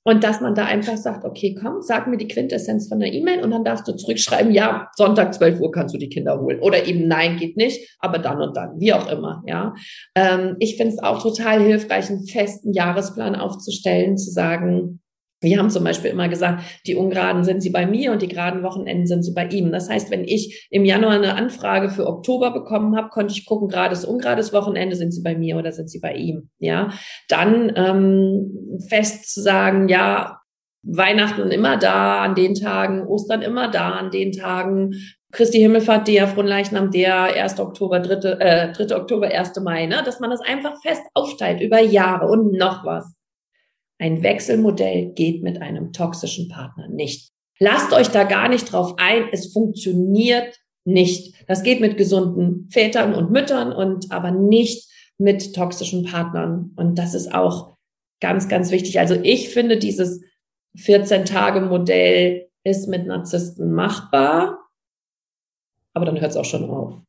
Und 0.03 0.23
dass 0.23 0.41
man 0.41 0.55
da 0.55 0.65
einfach 0.65 0.97
sagt, 0.97 1.25
okay, 1.25 1.55
komm, 1.59 1.81
sag 1.81 2.07
mir 2.07 2.17
die 2.17 2.27
Quintessenz 2.27 2.87
von 2.87 2.99
der 2.99 3.13
E-Mail 3.13 3.43
und 3.43 3.51
dann 3.51 3.63
darfst 3.63 3.87
du 3.87 3.93
zurückschreiben, 3.93 4.51
ja, 4.51 4.89
Sonntag 4.95 5.33
12 5.33 5.59
Uhr 5.59 5.71
kannst 5.71 5.93
du 5.93 5.99
die 5.99 6.09
Kinder 6.09 6.39
holen. 6.39 6.59
Oder 6.59 6.85
eben 6.87 7.07
nein, 7.07 7.37
geht 7.37 7.55
nicht, 7.55 7.95
aber 7.99 8.17
dann 8.17 8.41
und 8.41 8.57
dann, 8.57 8.79
wie 8.79 8.93
auch 8.93 9.11
immer, 9.11 9.43
ja. 9.45 9.75
Ähm, 10.15 10.55
ich 10.59 10.77
finde 10.77 10.93
es 10.93 11.03
auch 11.03 11.21
total 11.21 11.61
hilfreich, 11.61 12.09
einen 12.09 12.25
festen 12.25 12.73
Jahresplan 12.73 13.35
aufzustellen, 13.35 14.17
zu 14.17 14.31
sagen, 14.31 15.00
wir 15.41 15.57
haben 15.57 15.69
zum 15.71 15.83
Beispiel 15.83 16.11
immer 16.11 16.29
gesagt, 16.29 16.63
die 16.85 16.95
ungeraden 16.95 17.43
sind 17.43 17.61
sie 17.61 17.71
bei 17.71 17.85
mir 17.85 18.11
und 18.11 18.21
die 18.21 18.27
geraden 18.27 18.63
Wochenenden 18.63 19.07
sind 19.07 19.23
sie 19.23 19.33
bei 19.33 19.47
ihm. 19.47 19.71
Das 19.71 19.89
heißt, 19.89 20.11
wenn 20.11 20.23
ich 20.23 20.67
im 20.69 20.85
Januar 20.85 21.13
eine 21.13 21.35
Anfrage 21.35 21.89
für 21.89 22.07
Oktober 22.07 22.51
bekommen 22.51 22.95
habe, 22.95 23.09
konnte 23.09 23.33
ich 23.33 23.45
gucken, 23.45 23.67
gerades, 23.67 24.05
ungerades 24.05 24.53
Wochenende 24.53 24.95
sind 24.95 25.11
sie 25.11 25.23
bei 25.23 25.35
mir 25.35 25.57
oder 25.57 25.71
sind 25.71 25.89
sie 25.89 25.99
bei 25.99 26.13
ihm. 26.13 26.49
Ja, 26.59 26.91
dann 27.27 27.73
ähm, 27.75 28.79
fest 28.87 29.33
zu 29.33 29.41
sagen, 29.41 29.89
ja, 29.89 30.37
Weihnachten 30.83 31.51
immer 31.51 31.77
da 31.77 32.23
an 32.23 32.35
den 32.35 32.55
Tagen, 32.55 33.05
Ostern 33.05 33.41
immer 33.41 33.69
da 33.69 33.91
an 33.91 34.11
den 34.11 34.31
Tagen, 34.31 34.93
Christi 35.31 35.59
Himmelfahrt, 35.59 36.07
der 36.07 36.27
Fronleichnam, 36.27 36.91
der 36.91 37.35
1. 37.35 37.59
Oktober, 37.59 37.99
3. 37.99 38.29
Äh, 38.39 38.73
3. 38.73 38.95
Oktober, 38.95 39.27
1. 39.27 39.59
Mai, 39.63 39.85
ne? 39.85 40.01
dass 40.03 40.19
man 40.19 40.29
das 40.29 40.41
einfach 40.41 40.73
fest 40.81 41.03
aufteilt 41.13 41.61
über 41.61 41.79
Jahre 41.79 42.27
und 42.27 42.53
noch 42.53 42.83
was. 42.85 43.15
Ein 44.01 44.23
Wechselmodell 44.23 45.11
geht 45.13 45.43
mit 45.43 45.61
einem 45.61 45.93
toxischen 45.93 46.49
Partner 46.49 46.87
nicht. 46.87 47.29
Lasst 47.59 47.93
euch 47.93 48.07
da 48.07 48.23
gar 48.23 48.49
nicht 48.49 48.71
drauf 48.71 48.95
ein. 48.97 49.25
Es 49.31 49.53
funktioniert 49.53 50.59
nicht. 50.85 51.35
Das 51.47 51.61
geht 51.61 51.81
mit 51.81 51.97
gesunden 51.97 52.67
Vätern 52.71 53.13
und 53.13 53.29
Müttern 53.29 53.71
und 53.71 54.11
aber 54.11 54.31
nicht 54.31 54.89
mit 55.19 55.53
toxischen 55.53 56.03
Partnern. 56.05 56.71
Und 56.77 56.97
das 56.97 57.13
ist 57.13 57.31
auch 57.31 57.77
ganz, 58.19 58.49
ganz 58.49 58.71
wichtig. 58.71 58.99
Also 58.99 59.13
ich 59.21 59.49
finde 59.49 59.77
dieses 59.77 60.23
14-Tage-Modell 60.77 62.49
ist 62.63 62.87
mit 62.87 63.05
Narzissten 63.05 63.71
machbar, 63.71 64.67
aber 65.93 66.05
dann 66.05 66.19
hört 66.19 66.31
es 66.31 66.37
auch 66.37 66.45
schon 66.45 66.67
auf 66.67 67.03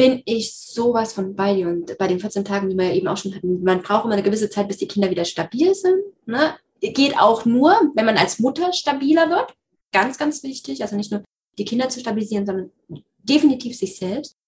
bin 0.00 0.22
ich 0.24 0.54
sowas 0.54 1.12
von 1.12 1.36
bei 1.36 1.54
dir. 1.54 1.68
Und 1.68 1.98
bei 1.98 2.08
den 2.08 2.20
14 2.20 2.42
Tagen, 2.42 2.70
die 2.70 2.78
wir 2.78 2.86
ja 2.86 2.94
eben 2.94 3.06
auch 3.06 3.18
schon 3.18 3.34
hatten, 3.34 3.62
man 3.62 3.82
braucht 3.82 4.06
immer 4.06 4.14
eine 4.14 4.22
gewisse 4.22 4.48
Zeit, 4.48 4.66
bis 4.66 4.78
die 4.78 4.88
Kinder 4.88 5.10
wieder 5.10 5.26
stabil 5.26 5.74
sind. 5.74 6.02
Ne? 6.24 6.54
Geht 6.80 7.18
auch 7.18 7.44
nur, 7.44 7.78
wenn 7.94 8.06
man 8.06 8.16
als 8.16 8.38
Mutter 8.38 8.72
stabiler 8.72 9.28
wird. 9.28 9.54
Ganz, 9.92 10.16
ganz 10.16 10.42
wichtig. 10.42 10.80
Also 10.80 10.96
nicht 10.96 11.10
nur 11.10 11.22
die 11.58 11.66
Kinder 11.66 11.90
zu 11.90 12.00
stabilisieren, 12.00 12.46
sondern 12.46 12.70
definitiv 13.18 13.76
sich 13.76 13.96
selbst. 13.96 14.38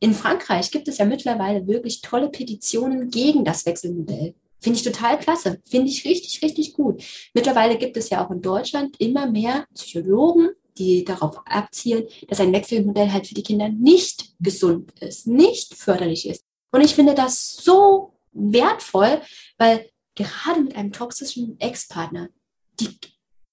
In 0.00 0.12
Frankreich 0.12 0.70
gibt 0.70 0.86
es 0.86 0.98
ja 0.98 1.06
mittlerweile 1.06 1.66
wirklich 1.66 2.02
tolle 2.02 2.28
Petitionen 2.28 3.10
gegen 3.10 3.42
das 3.42 3.64
Wechselmodell. 3.64 4.34
Finde 4.58 4.78
ich 4.78 4.84
total 4.84 5.18
klasse. 5.18 5.62
Finde 5.64 5.88
ich 5.88 6.04
richtig, 6.04 6.42
richtig 6.42 6.74
gut. 6.74 7.02
Mittlerweile 7.32 7.78
gibt 7.78 7.96
es 7.96 8.10
ja 8.10 8.22
auch 8.22 8.30
in 8.30 8.42
Deutschland 8.42 9.00
immer 9.00 9.30
mehr 9.30 9.64
Psychologen, 9.72 10.50
die 10.78 11.04
darauf 11.04 11.40
abzielen, 11.46 12.06
dass 12.28 12.40
ein 12.40 12.52
Wechselmodell 12.52 13.10
halt 13.10 13.26
für 13.26 13.34
die 13.34 13.42
Kinder 13.42 13.68
nicht 13.68 14.34
gesund 14.40 14.92
ist, 15.00 15.26
nicht 15.26 15.74
förderlich 15.74 16.28
ist. 16.28 16.44
Und 16.72 16.82
ich 16.82 16.94
finde 16.94 17.14
das 17.14 17.56
so 17.56 18.14
wertvoll, 18.32 19.20
weil 19.58 19.90
gerade 20.14 20.60
mit 20.60 20.76
einem 20.76 20.92
toxischen 20.92 21.58
Ex-Partner, 21.58 22.28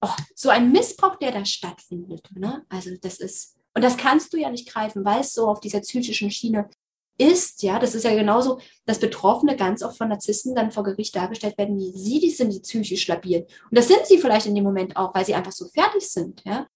oh, 0.02 0.10
so 0.36 0.50
ein 0.50 0.72
Missbrauch, 0.72 1.16
der 1.18 1.32
da 1.32 1.46
stattfindet, 1.46 2.28
ne? 2.36 2.66
also 2.70 2.92
das 3.02 3.20
ist, 3.20 3.58
und 3.74 3.84
das 3.84 3.98
kannst 3.98 4.34
du 4.34 4.38
ja 4.38 4.50
nicht 4.50 4.68
greifen, 4.68 5.06
weil 5.06 5.22
es 5.22 5.34
so 5.34 5.48
auf 5.48 5.60
dieser 5.60 5.82
psychischen 5.82 6.32
Schiene 6.32 6.70
ist, 7.18 7.64
ja, 7.64 7.80
das 7.80 7.96
ist 7.96 8.04
ja 8.04 8.14
genauso, 8.14 8.60
dass 8.86 9.00
Betroffene 9.00 9.56
ganz 9.56 9.82
oft 9.84 9.98
von 9.98 10.10
Narzissten 10.10 10.56
dann 10.56 10.72
vor 10.72 10.84
Gericht 10.84 11.16
dargestellt 11.16 11.58
werden, 11.58 11.78
wie 11.78 11.92
sie, 11.92 12.20
die 12.20 12.30
sind 12.30 12.54
die 12.54 12.60
psychisch 12.60 13.08
labil. 13.08 13.48
Und 13.70 13.78
das 13.78 13.88
sind 13.88 14.06
sie 14.06 14.20
vielleicht 14.20 14.46
in 14.46 14.56
dem 14.56 14.64
Moment 14.64 14.96
auch, 14.96 15.14
weil 15.16 15.26
sie 15.26 15.34
einfach 15.34 15.52
so 15.52 15.68
fertig 15.68 16.08
sind, 16.08 16.44
ja. 16.46 16.68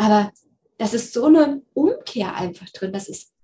Aber 0.00 0.32
das 0.78 0.94
ist 0.94 1.12
so 1.12 1.26
eine 1.26 1.60
Umkehr 1.74 2.34
einfach 2.34 2.70
drin. 2.70 2.90
Das 2.90 3.06
ist 3.06 3.34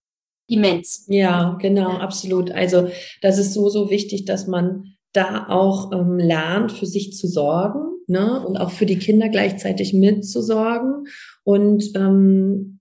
immens. 0.49 1.05
Ja, 1.07 1.59
genau, 1.61 1.91
ja. 1.91 1.99
absolut. 1.99 2.51
Also 2.51 2.89
das 3.21 3.39
ist 3.39 3.53
so, 3.53 3.69
so 3.69 3.91
wichtig, 3.91 4.25
dass 4.25 4.47
man 4.47 4.95
da 5.13 5.49
auch 5.49 5.93
ähm, 5.93 6.19
lernt, 6.19 6.73
für 6.73 6.87
sich 6.87 7.13
zu 7.13 7.27
sorgen 7.27 7.81
ne? 8.07 8.43
und 8.47 8.57
auch 8.57 8.71
für 8.71 8.87
die 8.87 8.99
Kinder 8.99 9.29
gleichzeitig 9.29 9.93
mitzusorgen 9.93 11.07
und 11.45 11.91
ähm, 11.95 12.81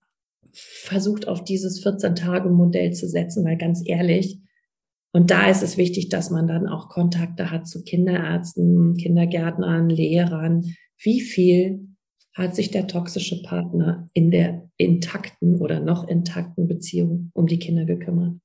versucht 0.54 1.28
auf 1.28 1.44
dieses 1.44 1.86
14-Tage-Modell 1.86 2.94
zu 2.94 3.10
setzen, 3.10 3.44
weil 3.44 3.58
ganz 3.58 3.82
ehrlich, 3.86 4.40
und 5.12 5.32
da 5.32 5.50
ist 5.50 5.64
es 5.64 5.76
wichtig, 5.76 6.08
dass 6.08 6.30
man 6.30 6.48
dann 6.48 6.68
auch 6.68 6.88
Kontakte 6.88 7.52
hat 7.52 7.68
zu 7.68 7.84
Kinderärzten, 7.84 8.96
Kindergärtnern, 8.96 9.90
Lehrern. 9.90 10.64
Wie 10.98 11.20
viel 11.20 11.94
hat 12.36 12.54
sich 12.54 12.69
der 12.69 12.88
toxische 12.88 13.41
Partner 13.41 14.08
in 14.13 14.30
der 14.30 14.69
intakten 14.78 15.56
oder 15.62 15.80
noch 15.80 16.08
intakten 16.08 16.67
Beziehung 16.67 17.32
um 17.34 17.48
die 17.48 17.60
Kinder 17.60 17.86
gekümmert. 17.86 18.36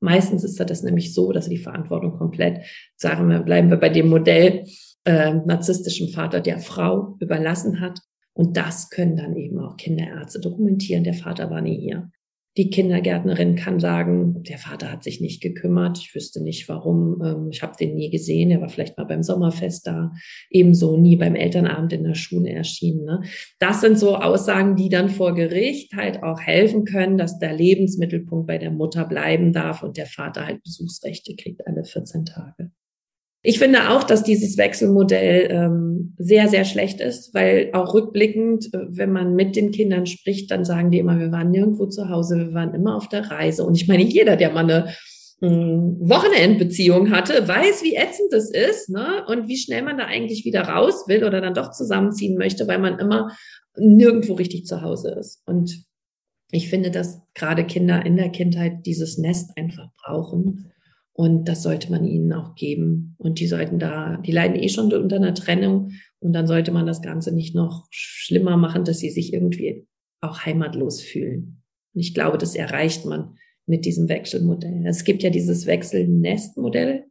Meistens 0.00 0.44
ist 0.44 0.60
das 0.60 0.82
nämlich 0.82 1.14
so, 1.14 1.32
dass 1.32 1.46
er 1.46 1.50
die 1.50 1.56
Verantwortung 1.56 2.18
komplett, 2.18 2.60
sagen 2.96 3.28
wir, 3.28 3.40
bleiben 3.40 3.70
wir 3.70 3.78
bei 3.78 3.88
dem 3.88 4.08
Modell, 4.08 4.64
äh, 5.04 5.32
narzisstischen 5.32 6.10
Vater 6.10 6.40
der 6.40 6.58
Frau 6.58 7.16
überlassen 7.20 7.80
hat. 7.80 8.00
Und 8.34 8.56
das 8.56 8.90
können 8.90 9.16
dann 9.16 9.36
eben 9.36 9.58
auch 9.60 9.76
Kinderärzte 9.76 10.40
dokumentieren. 10.40 11.04
Der 11.04 11.14
Vater 11.14 11.48
war 11.48 11.62
nie 11.62 11.80
hier. 11.80 12.10
Die 12.56 12.70
Kindergärtnerin 12.70 13.54
kann 13.54 13.80
sagen, 13.80 14.42
der 14.44 14.56
Vater 14.56 14.90
hat 14.90 15.04
sich 15.04 15.20
nicht 15.20 15.42
gekümmert, 15.42 15.98
ich 15.98 16.14
wüsste 16.14 16.42
nicht 16.42 16.68
warum, 16.68 17.20
ähm, 17.22 17.48
ich 17.50 17.62
habe 17.62 17.76
den 17.78 17.94
nie 17.94 18.08
gesehen, 18.08 18.50
er 18.50 18.62
war 18.62 18.70
vielleicht 18.70 18.96
mal 18.96 19.04
beim 19.04 19.22
Sommerfest 19.22 19.86
da, 19.86 20.12
ebenso 20.48 20.96
nie 20.96 21.16
beim 21.16 21.34
Elternabend 21.34 21.92
in 21.92 22.04
der 22.04 22.14
Schule 22.14 22.50
erschienen. 22.50 23.04
Ne? 23.04 23.22
Das 23.58 23.82
sind 23.82 23.98
so 23.98 24.16
Aussagen, 24.16 24.74
die 24.74 24.88
dann 24.88 25.10
vor 25.10 25.34
Gericht 25.34 25.94
halt 25.94 26.22
auch 26.22 26.40
helfen 26.40 26.86
können, 26.86 27.18
dass 27.18 27.38
der 27.38 27.52
Lebensmittelpunkt 27.52 28.46
bei 28.46 28.56
der 28.56 28.70
Mutter 28.70 29.04
bleiben 29.04 29.52
darf 29.52 29.82
und 29.82 29.98
der 29.98 30.06
Vater 30.06 30.46
halt 30.46 30.62
Besuchsrechte 30.62 31.36
kriegt 31.36 31.66
alle 31.66 31.84
14 31.84 32.24
Tage. 32.24 32.70
Ich 33.48 33.60
finde 33.60 33.90
auch, 33.90 34.02
dass 34.02 34.24
dieses 34.24 34.58
Wechselmodell 34.58 35.46
ähm, 35.52 36.14
sehr, 36.18 36.48
sehr 36.48 36.64
schlecht 36.64 37.00
ist, 37.00 37.32
weil 37.32 37.70
auch 37.74 37.94
rückblickend, 37.94 38.74
äh, 38.74 38.78
wenn 38.88 39.12
man 39.12 39.36
mit 39.36 39.54
den 39.54 39.70
Kindern 39.70 40.06
spricht, 40.06 40.50
dann 40.50 40.64
sagen 40.64 40.90
die 40.90 40.98
immer, 40.98 41.20
wir 41.20 41.30
waren 41.30 41.52
nirgendwo 41.52 41.86
zu 41.86 42.08
Hause, 42.08 42.38
wir 42.38 42.54
waren 42.54 42.74
immer 42.74 42.96
auf 42.96 43.08
der 43.08 43.30
Reise. 43.30 43.62
Und 43.62 43.76
ich 43.76 43.86
meine, 43.86 44.02
jeder, 44.02 44.34
der 44.34 44.50
mal 44.50 44.64
eine 44.64 44.88
hm, 45.40 45.96
Wochenendbeziehung 46.00 47.12
hatte, 47.12 47.46
weiß, 47.46 47.84
wie 47.84 47.94
ätzend 47.94 48.32
das 48.32 48.50
ist 48.50 48.88
ne? 48.88 49.24
und 49.28 49.46
wie 49.46 49.58
schnell 49.58 49.82
man 49.82 49.96
da 49.96 50.06
eigentlich 50.06 50.44
wieder 50.44 50.62
raus 50.62 51.04
will 51.06 51.22
oder 51.22 51.40
dann 51.40 51.54
doch 51.54 51.70
zusammenziehen 51.70 52.36
möchte, 52.36 52.66
weil 52.66 52.80
man 52.80 52.98
immer 52.98 53.30
nirgendwo 53.76 54.34
richtig 54.34 54.64
zu 54.66 54.82
Hause 54.82 55.14
ist. 55.20 55.44
Und 55.46 55.84
ich 56.50 56.68
finde, 56.68 56.90
dass 56.90 57.20
gerade 57.34 57.64
Kinder 57.64 58.04
in 58.04 58.16
der 58.16 58.30
Kindheit 58.30 58.86
dieses 58.86 59.18
Nest 59.18 59.52
einfach 59.56 59.86
brauchen 60.04 60.72
Und 61.16 61.46
das 61.46 61.62
sollte 61.62 61.90
man 61.90 62.04
ihnen 62.04 62.30
auch 62.34 62.54
geben. 62.56 63.14
Und 63.16 63.40
die 63.40 63.46
sollten 63.46 63.78
da, 63.78 64.18
die 64.18 64.32
leiden 64.32 64.54
eh 64.62 64.68
schon 64.68 64.92
unter 64.92 65.16
einer 65.16 65.34
Trennung. 65.34 65.92
Und 66.18 66.34
dann 66.34 66.46
sollte 66.46 66.72
man 66.72 66.84
das 66.84 67.00
Ganze 67.00 67.34
nicht 67.34 67.54
noch 67.54 67.86
schlimmer 67.90 68.58
machen, 68.58 68.84
dass 68.84 68.98
sie 68.98 69.08
sich 69.08 69.32
irgendwie 69.32 69.86
auch 70.20 70.44
heimatlos 70.44 71.00
fühlen. 71.00 71.62
Und 71.94 72.00
ich 72.02 72.12
glaube, 72.12 72.36
das 72.36 72.54
erreicht 72.54 73.06
man 73.06 73.38
mit 73.64 73.86
diesem 73.86 74.10
Wechselmodell. 74.10 74.84
Es 74.84 75.04
gibt 75.04 75.22
ja 75.22 75.30
dieses 75.30 75.66
Wechselnestmodell, 75.66 77.06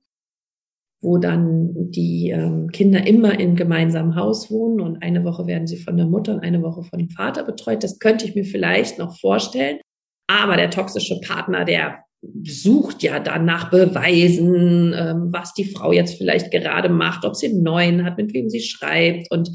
wo 1.02 1.18
dann 1.18 1.90
die 1.90 2.30
ähm, 2.30 2.68
Kinder 2.68 3.08
immer 3.08 3.40
in 3.40 3.56
gemeinsamem 3.56 4.16
Haus 4.16 4.52
wohnen 4.52 4.82
und 4.82 5.02
eine 5.02 5.24
Woche 5.24 5.48
werden 5.48 5.66
sie 5.66 5.78
von 5.78 5.98
der 5.98 6.06
Mutter 6.06 6.36
und 6.36 6.42
eine 6.42 6.62
Woche 6.62 6.84
von 6.84 7.00
dem 7.00 7.10
Vater 7.10 7.44
betreut. 7.44 7.84
Das 7.84 7.98
könnte 7.98 8.26
ich 8.26 8.36
mir 8.36 8.46
vielleicht 8.46 9.00
noch 9.00 9.18
vorstellen. 9.20 9.80
Aber 10.28 10.58
der 10.58 10.70
toxische 10.70 11.20
Partner, 11.22 11.66
der 11.66 12.05
sucht 12.44 13.04
ja 13.04 13.20
dann 13.20 13.46
nach 13.46 13.70
Beweisen, 13.70 14.94
ähm, 14.96 15.28
was 15.32 15.54
die 15.54 15.66
Frau 15.66 15.92
jetzt 15.92 16.18
vielleicht 16.18 16.52
gerade 16.52 16.90
macht, 16.90 17.26
ob 17.26 17.36
sie 17.36 17.48
einen 17.48 17.64
neuen 17.64 18.04
hat, 18.06 18.18
mit 18.18 18.34
wem 18.34 18.50
sie 18.50 18.62
schreibt. 18.62 19.32
Und 19.32 19.52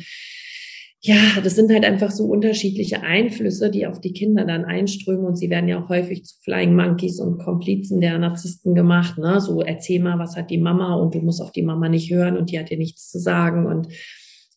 ja, 1.02 1.40
das 1.42 1.54
sind 1.54 1.72
halt 1.72 1.84
einfach 1.84 2.10
so 2.10 2.24
unterschiedliche 2.24 3.02
Einflüsse, 3.02 3.70
die 3.70 3.86
auf 3.86 4.00
die 4.00 4.12
Kinder 4.12 4.44
dann 4.44 4.66
einströmen 4.66 5.24
und 5.24 5.36
sie 5.36 5.48
werden 5.48 5.68
ja 5.68 5.82
auch 5.82 5.88
häufig 5.88 6.24
zu 6.24 6.36
Flying 6.42 6.76
Monkeys 6.76 7.20
und 7.20 7.38
Komplizen 7.38 8.02
der 8.02 8.18
Narzissten 8.18 8.74
gemacht, 8.74 9.16
ne? 9.16 9.40
So 9.40 9.62
erzähl 9.62 10.00
mal, 10.00 10.18
was 10.18 10.36
hat 10.36 10.50
die 10.50 10.58
Mama 10.58 10.96
und 10.96 11.14
du 11.14 11.20
musst 11.20 11.40
auf 11.40 11.52
die 11.52 11.62
Mama 11.62 11.88
nicht 11.88 12.10
hören 12.10 12.36
und 12.36 12.50
die 12.50 12.58
hat 12.58 12.68
dir 12.68 12.76
nichts 12.76 13.10
zu 13.10 13.18
sagen 13.18 13.66
und 13.66 13.88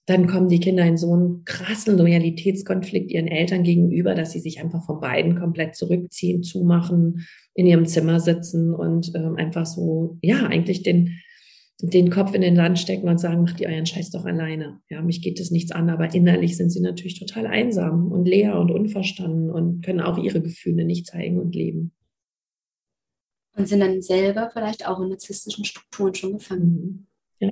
dann 0.05 0.27
kommen 0.27 0.49
die 0.49 0.59
Kinder 0.59 0.85
in 0.85 0.97
so 0.97 1.13
einen 1.13 1.45
krassen 1.45 1.97
Loyalitätskonflikt 1.97 3.09
ihren 3.09 3.29
Eltern 3.29 3.63
gegenüber, 3.63 4.15
dass 4.15 4.33
sie 4.33 4.41
sich 4.41 4.59
einfach 4.59 4.85
von 4.85 4.99
beiden 4.99 5.35
komplett 5.39 5.75
zurückziehen, 5.75 6.43
zumachen, 6.43 7.25
in 7.55 7.65
ihrem 7.65 7.85
Zimmer 7.85 8.19
sitzen 8.19 8.73
und 8.73 9.13
ähm, 9.15 9.35
einfach 9.35 9.65
so, 9.65 10.17
ja, 10.21 10.47
eigentlich 10.47 10.83
den, 10.83 11.19
den 11.79 12.09
Kopf 12.09 12.33
in 12.33 12.41
den 12.41 12.55
Land 12.55 12.79
stecken 12.79 13.07
und 13.09 13.19
sagen, 13.19 13.43
macht 13.43 13.59
ihr 13.59 13.67
euren 13.67 13.85
Scheiß 13.85 14.11
doch 14.11 14.25
alleine. 14.25 14.79
Ja, 14.89 15.01
mich 15.01 15.21
geht 15.21 15.39
das 15.39 15.51
nichts 15.51 15.71
an, 15.71 15.89
aber 15.89 16.13
innerlich 16.13 16.57
sind 16.57 16.71
sie 16.71 16.81
natürlich 16.81 17.19
total 17.19 17.47
einsam 17.47 18.11
und 18.11 18.25
leer 18.25 18.59
und 18.59 18.71
unverstanden 18.71 19.51
und 19.51 19.83
können 19.83 20.01
auch 20.01 20.17
ihre 20.17 20.41
Gefühle 20.41 20.85
nicht 20.85 21.07
zeigen 21.07 21.39
und 21.39 21.55
leben. 21.55 21.91
Und 23.55 23.67
sind 23.67 23.81
dann 23.81 24.01
selber 24.01 24.49
vielleicht 24.51 24.87
auch 24.87 24.99
in 24.99 25.09
narzisstischen 25.09 25.65
Strukturen 25.65 26.15
schon 26.15 26.33
gefangen. 26.33 27.07
Mhm. 27.39 27.47
Ja. 27.47 27.49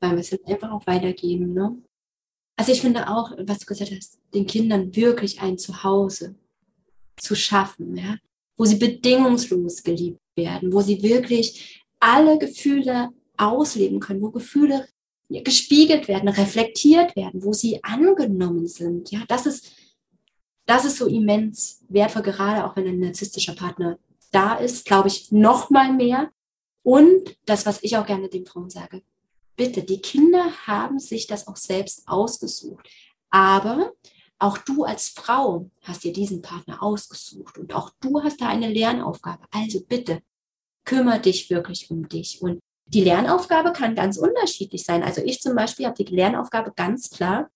Weil 0.00 0.12
wir 0.12 0.18
es 0.18 0.30
dann 0.30 0.40
einfach 0.46 0.72
auch 0.72 0.86
weitergeben, 0.86 1.52
ne? 1.52 1.76
Also 2.56 2.70
ich 2.70 2.80
finde 2.80 3.08
auch, 3.08 3.32
was 3.46 3.58
du 3.58 3.66
gesagt 3.66 3.90
hast, 3.90 4.20
den 4.32 4.46
Kindern 4.46 4.94
wirklich 4.94 5.40
ein 5.40 5.58
Zuhause 5.58 6.36
zu 7.16 7.34
schaffen, 7.34 7.96
ja, 7.96 8.16
wo 8.56 8.64
sie 8.64 8.76
bedingungslos 8.76 9.82
geliebt 9.82 10.20
werden, 10.36 10.72
wo 10.72 10.80
sie 10.80 11.02
wirklich 11.02 11.84
alle 12.00 12.38
Gefühle 12.38 13.10
ausleben 13.36 14.00
können, 14.00 14.22
wo 14.22 14.30
Gefühle 14.30 14.86
gespiegelt 15.28 16.06
werden, 16.06 16.28
reflektiert 16.28 17.16
werden, 17.16 17.42
wo 17.42 17.52
sie 17.52 17.82
angenommen 17.82 18.66
sind. 18.66 19.10
Ja, 19.10 19.24
das 19.26 19.46
ist, 19.46 19.72
das 20.66 20.84
ist 20.84 20.98
so 20.98 21.06
immens 21.06 21.82
wertvoll, 21.88 22.22
gerade 22.22 22.64
auch 22.64 22.76
wenn 22.76 22.86
ein 22.86 23.00
narzisstischer 23.00 23.54
Partner 23.54 23.98
da 24.30 24.54
ist, 24.54 24.84
glaube 24.84 25.08
ich, 25.08 25.32
noch 25.32 25.70
mal 25.70 25.92
mehr. 25.92 26.30
Und 26.82 27.36
das, 27.46 27.66
was 27.66 27.82
ich 27.82 27.96
auch 27.96 28.06
gerne 28.06 28.28
den 28.28 28.46
Frauen 28.46 28.68
sage, 28.68 29.02
bitte, 29.56 29.82
die 29.82 30.00
Kinder 30.00 30.50
haben 30.66 30.98
sich 30.98 31.26
das 31.26 31.46
auch 31.46 31.56
selbst 31.56 32.06
ausgesucht. 32.06 32.88
Aber 33.30 33.92
auch 34.38 34.58
du 34.58 34.84
als 34.84 35.08
Frau 35.08 35.70
hast 35.82 36.04
dir 36.04 36.12
diesen 36.12 36.42
Partner 36.42 36.82
ausgesucht 36.82 37.58
und 37.58 37.74
auch 37.74 37.90
du 38.00 38.22
hast 38.22 38.40
da 38.40 38.48
eine 38.48 38.68
Lernaufgabe. 38.68 39.44
Also 39.50 39.80
bitte, 39.80 40.22
kümmere 40.84 41.20
dich 41.20 41.50
wirklich 41.50 41.90
um 41.90 42.08
dich. 42.08 42.42
Und 42.42 42.60
die 42.86 43.02
Lernaufgabe 43.02 43.72
kann 43.72 43.94
ganz 43.94 44.18
unterschiedlich 44.18 44.84
sein. 44.84 45.02
Also 45.02 45.22
ich 45.22 45.40
zum 45.40 45.54
Beispiel 45.54 45.86
habe 45.86 46.02
die 46.02 46.14
Lernaufgabe 46.14 46.72
ganz 46.76 47.10
klar, 47.10 47.50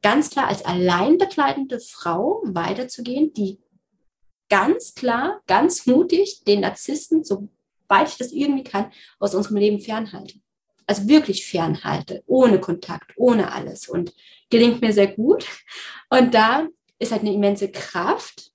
ganz 0.00 0.30
klar 0.30 0.48
als 0.48 0.64
allein 0.64 1.18
begleitende 1.18 1.80
Frau 1.80 2.42
weiterzugehen, 2.44 3.32
die 3.34 3.58
ganz 4.48 4.94
klar, 4.94 5.40
ganz 5.46 5.86
mutig 5.86 6.44
den 6.44 6.60
Narzissten, 6.60 7.24
soweit 7.24 8.08
ich 8.08 8.16
das 8.16 8.32
irgendwie 8.32 8.64
kann, 8.64 8.90
aus 9.18 9.34
unserem 9.34 9.56
Leben 9.56 9.80
fernhalte 9.80 10.40
also 10.86 11.08
wirklich 11.08 11.46
fernhalte, 11.46 12.22
ohne 12.26 12.60
Kontakt, 12.60 13.12
ohne 13.16 13.52
alles. 13.52 13.88
Und 13.88 14.14
gelingt 14.50 14.80
mir 14.80 14.92
sehr 14.92 15.08
gut. 15.08 15.46
Und 16.10 16.34
da 16.34 16.68
ist 16.98 17.12
halt 17.12 17.22
eine 17.22 17.32
immense 17.32 17.70
Kraft 17.70 18.52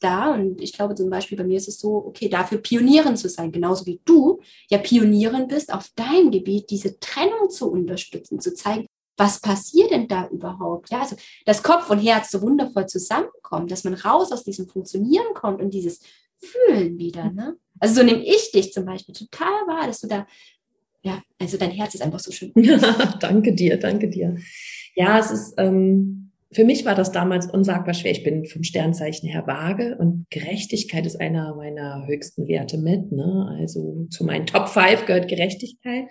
da. 0.00 0.32
Und 0.34 0.60
ich 0.60 0.72
glaube 0.72 0.94
zum 0.94 1.10
Beispiel 1.10 1.38
bei 1.38 1.44
mir 1.44 1.56
ist 1.56 1.68
es 1.68 1.80
so, 1.80 1.94
okay, 1.94 2.28
dafür 2.28 2.58
Pionierin 2.58 3.16
zu 3.16 3.28
sein, 3.28 3.52
genauso 3.52 3.86
wie 3.86 4.00
du 4.04 4.40
ja 4.68 4.78
Pionierin 4.78 5.48
bist, 5.48 5.72
auf 5.72 5.88
deinem 5.94 6.30
Gebiet 6.30 6.70
diese 6.70 6.98
Trennung 7.00 7.50
zu 7.50 7.70
unterstützen, 7.70 8.40
zu 8.40 8.54
zeigen, 8.54 8.86
was 9.16 9.40
passiert 9.40 9.90
denn 9.90 10.06
da 10.06 10.28
überhaupt? 10.28 10.90
Ja, 10.90 11.00
also, 11.00 11.16
dass 11.44 11.62
Kopf 11.62 11.90
und 11.90 11.98
Herz 11.98 12.30
so 12.30 12.40
wundervoll 12.40 12.86
zusammenkommen, 12.86 13.66
dass 13.66 13.82
man 13.82 13.94
raus 13.94 14.30
aus 14.30 14.44
diesem 14.44 14.68
Funktionieren 14.68 15.34
kommt 15.34 15.60
und 15.60 15.70
dieses 15.70 16.00
Fühlen 16.40 16.98
wieder. 16.98 17.30
Ne? 17.32 17.56
Also 17.80 17.96
so 17.96 18.02
nehme 18.04 18.24
ich 18.24 18.52
dich 18.52 18.72
zum 18.72 18.84
Beispiel 18.84 19.14
total 19.14 19.66
wahr, 19.66 19.88
dass 19.88 20.00
du 20.00 20.06
da 20.06 20.26
ja, 21.02 21.22
also 21.38 21.56
dein 21.56 21.70
Herz 21.70 21.94
ist 21.94 22.02
einfach 22.02 22.20
so 22.20 22.32
schön. 22.32 22.52
danke 23.20 23.54
dir, 23.54 23.78
danke 23.78 24.08
dir. 24.08 24.36
Ja, 24.94 25.18
es 25.18 25.30
ist, 25.30 25.54
ähm, 25.58 26.32
für 26.50 26.64
mich 26.64 26.84
war 26.84 26.94
das 26.94 27.12
damals 27.12 27.46
unsagbar 27.46 27.94
schwer. 27.94 28.12
Ich 28.12 28.24
bin 28.24 28.46
vom 28.46 28.62
Sternzeichen 28.62 29.28
her 29.28 29.46
vage 29.46 29.96
und 29.98 30.26
Gerechtigkeit 30.30 31.06
ist 31.06 31.20
einer 31.20 31.54
meiner 31.54 32.06
höchsten 32.06 32.48
Werte 32.48 32.78
mit. 32.78 33.12
Ne? 33.12 33.54
Also 33.58 34.06
zu 34.10 34.24
meinen 34.24 34.46
Top 34.46 34.68
5 34.68 35.06
gehört 35.06 35.28
Gerechtigkeit. 35.28 36.06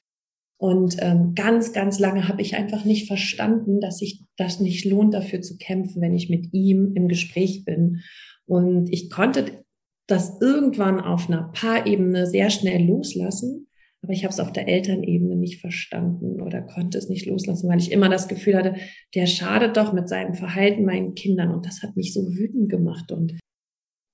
Und 0.60 0.98
ähm, 1.02 1.34
ganz, 1.36 1.72
ganz 1.72 2.00
lange 2.00 2.28
habe 2.28 2.42
ich 2.42 2.56
einfach 2.56 2.84
nicht 2.84 3.08
verstanden, 3.08 3.80
dass 3.80 4.00
sich 4.00 4.24
das 4.38 4.60
nicht 4.60 4.86
lohnt, 4.86 5.14
dafür 5.14 5.42
zu 5.42 5.58
kämpfen, 5.58 6.02
wenn 6.02 6.16
ich 6.16 6.30
mit 6.30 6.52
ihm 6.52 6.94
im 6.96 7.08
Gespräch 7.08 7.64
bin. 7.64 8.02
Und 8.46 8.92
ich 8.92 9.12
konnte 9.12 9.64
das 10.08 10.40
irgendwann 10.42 11.00
auf 11.00 11.30
einer 11.30 11.52
Paarebene 11.54 12.26
sehr 12.26 12.50
schnell 12.50 12.88
loslassen 12.88 13.67
aber 14.08 14.14
ich 14.14 14.24
habe 14.24 14.32
es 14.32 14.40
auf 14.40 14.54
der 14.54 14.70
Elternebene 14.70 15.36
nicht 15.36 15.60
verstanden 15.60 16.40
oder 16.42 16.62
konnte 16.62 16.98
es 16.98 17.10
nicht 17.10 17.26
loslassen, 17.26 17.68
weil 17.68 17.80
ich 17.80 17.92
immer 17.92 18.08
das 18.08 18.30
Gefühl 18.30 18.56
hatte, 18.56 18.76
der 19.16 19.26
schadet 19.26 19.76
doch 19.76 19.92
mit 19.92 20.08
seinem 20.08 20.34
Verhalten 20.34 20.86
meinen 20.86 21.14
Kindern. 21.14 21.54
Und 21.54 21.66
das 21.66 21.84
hat 21.84 21.98
mich 21.98 22.14
so 22.14 22.22
wütend 22.22 22.70
gemacht. 22.70 23.12
Und, 23.12 23.38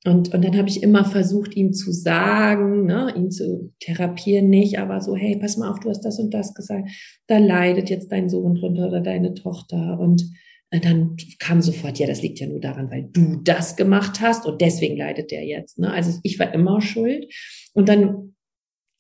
und, 0.04 0.34
und 0.34 0.44
dann 0.44 0.58
habe 0.58 0.68
ich 0.68 0.82
immer 0.82 1.06
versucht, 1.06 1.56
ihm 1.56 1.74
zu 1.74 1.92
sagen, 1.92 2.88
ne, 2.88 3.14
ihn 3.16 3.30
zu 3.30 3.72
therapieren 3.82 4.50
nicht, 4.50 4.80
aber 4.80 5.00
so, 5.00 5.16
hey, 5.16 5.38
pass 5.40 5.58
mal 5.58 5.70
auf, 5.70 5.80
du 5.80 5.92
hast 5.92 6.02
das 6.02 6.18
und 6.18 6.34
das 6.34 6.56
gesagt. 6.56 6.90
Da 7.28 7.38
leidet 7.38 7.92
jetzt 7.92 8.12
dein 8.12 8.30
Sohn 8.30 8.56
drunter 8.56 8.88
oder 8.88 9.02
deine 9.02 9.36
Tochter. 9.36 10.00
Und 10.00 10.28
dann 10.72 11.18
kam 11.38 11.62
sofort, 11.62 12.00
ja, 12.00 12.08
das 12.08 12.24
liegt 12.24 12.40
ja 12.40 12.48
nur 12.48 12.62
daran, 12.62 12.90
weil 12.90 13.10
du 13.14 13.42
das 13.44 13.76
gemacht 13.76 14.22
hast 14.22 14.48
und 14.48 14.60
deswegen 14.60 14.98
leidet 14.98 15.30
der 15.30 15.46
jetzt. 15.46 15.78
Ne? 15.78 15.92
Also 15.92 16.20
ich 16.24 16.40
war 16.40 16.52
immer 16.52 16.82
schuld. 16.82 17.32
Und 17.74 17.90
dann 17.90 18.33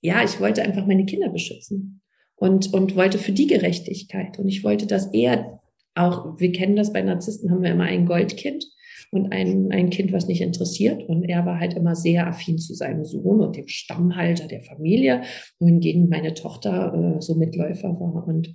ja, 0.03 0.23
ich 0.23 0.39
wollte 0.39 0.61
einfach 0.61 0.85
meine 0.85 1.05
Kinder 1.05 1.29
beschützen 1.29 2.01
und, 2.35 2.73
und 2.73 2.95
wollte 2.95 3.17
für 3.17 3.31
die 3.31 3.47
Gerechtigkeit. 3.47 4.37
Und 4.37 4.49
ich 4.49 4.63
wollte, 4.63 4.85
dass 4.85 5.13
er 5.13 5.59
auch, 5.95 6.37
wir 6.39 6.51
kennen 6.51 6.75
das 6.75 6.91
bei 6.91 7.01
Narzissten, 7.01 7.49
haben 7.49 7.63
wir 7.63 7.71
immer 7.71 7.85
ein 7.85 8.05
Goldkind 8.05 8.65
und 9.11 9.31
ein, 9.31 9.71
ein 9.71 9.89
Kind, 9.89 10.11
was 10.11 10.27
nicht 10.27 10.41
interessiert. 10.41 11.07
Und 11.07 11.23
er 11.23 11.45
war 11.45 11.59
halt 11.59 11.75
immer 11.75 11.95
sehr 11.95 12.27
affin 12.27 12.57
zu 12.57 12.73
seinem 12.73 13.05
Sohn 13.05 13.39
und 13.39 13.55
dem 13.55 13.69
Stammhalter 13.69 14.47
der 14.47 14.61
Familie, 14.61 15.21
wohingegen 15.59 16.09
meine 16.09 16.33
Tochter 16.33 17.15
äh, 17.17 17.21
so 17.21 17.35
Mitläufer 17.35 17.97
war. 17.97 18.27
Und 18.27 18.53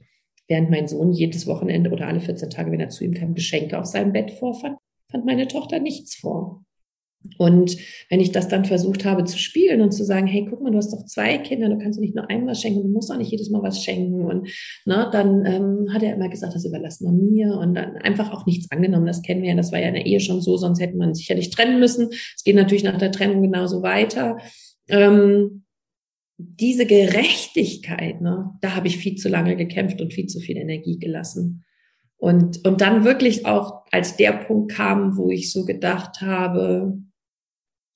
während 0.49 0.69
mein 0.69 0.87
Sohn 0.87 1.13
jedes 1.13 1.47
Wochenende 1.47 1.91
oder 1.91 2.09
alle 2.09 2.21
14 2.21 2.51
Tage, 2.51 2.71
wenn 2.71 2.81
er 2.81 2.91
zu 2.91 3.05
ihm 3.05 3.15
kam, 3.15 3.35
Geschenke 3.35 3.79
auf 3.79 3.87
seinem 3.87 4.13
Bett 4.13 4.33
vorfand, 4.33 4.77
fand 5.11 5.25
meine 5.25 5.49
Tochter 5.49 5.81
nichts 5.81 6.17
vor. 6.17 6.63
Und 7.37 7.77
wenn 8.11 8.21
ich 8.21 8.33
das 8.33 8.49
dann 8.49 8.65
versucht 8.65 9.05
habe 9.05 9.25
zu 9.25 9.39
spielen 9.39 9.81
und 9.81 9.93
zu 9.93 10.05
sagen, 10.05 10.27
hey, 10.27 10.47
guck 10.49 10.61
mal, 10.61 10.71
du 10.71 10.79
hast 10.79 10.93
doch 10.93 11.05
zwei 11.05 11.39
Kinder, 11.39 11.69
du 11.69 11.79
kannst 11.79 12.01
nicht 12.01 12.15
nur 12.15 12.31
einmal 12.31 12.55
schenken, 12.55 12.83
du 12.83 12.89
musst 12.89 13.11
auch 13.11 13.17
nicht 13.17 13.31
jedes 13.31 13.51
Mal 13.51 13.63
was 13.63 13.83
schenken. 13.83 14.25
Und 14.25 14.49
ne, 14.85 15.09
dann 15.13 15.45
ähm, 15.45 15.93
hat 15.93 16.03
er 16.03 16.15
immer 16.15 16.29
gesagt, 16.29 16.55
das 16.55 16.65
überlassen 16.65 17.07
wir 17.07 17.13
mir 17.13 17.59
und 17.59 17.75
dann 17.75 17.97
einfach 17.97 18.33
auch 18.33 18.47
nichts 18.47 18.71
angenommen. 18.71 19.07
Das 19.07 19.23
kennen 19.23 19.43
wir 19.43 19.51
ja, 19.51 19.57
das 19.57 19.73
war 19.73 19.81
ja 19.81 19.89
in 19.89 19.95
der 19.95 20.07
Ehe 20.07 20.21
schon 20.21 20.41
so, 20.41 20.57
sonst 20.57 20.81
hätte 20.81 20.97
man 20.97 21.15
sicherlich 21.15 21.51
trennen 21.51 21.81
müssen. 21.81 22.09
Es 22.11 22.45
geht 22.45 22.57
natürlich 22.57 22.85
nach 22.85 22.99
der 22.99 23.13
Trennung 23.13 23.43
genauso 23.43 23.83
weiter. 23.83 24.39
Ähm, 24.89 25.65
diese 26.37 26.87
Gerechtigkeit, 26.87 28.21
ne, 28.21 28.51
da 28.61 28.77
habe 28.77 28.87
ich 28.87 28.97
viel 28.97 29.17
zu 29.17 29.29
lange 29.29 29.57
gekämpft 29.57 30.01
und 30.01 30.15
viel 30.15 30.27
zu 30.27 30.39
viel 30.39 30.57
Energie 30.57 30.99
gelassen. 30.99 31.65
Und, 32.17 32.67
und 32.67 32.81
dann 32.81 33.05
wirklich 33.05 33.47
auch, 33.47 33.85
als 33.91 34.17
der 34.17 34.33
Punkt 34.33 34.73
kam, 34.73 35.17
wo 35.17 35.31
ich 35.31 35.53
so 35.53 35.65
gedacht 35.65 36.21
habe, 36.21 36.99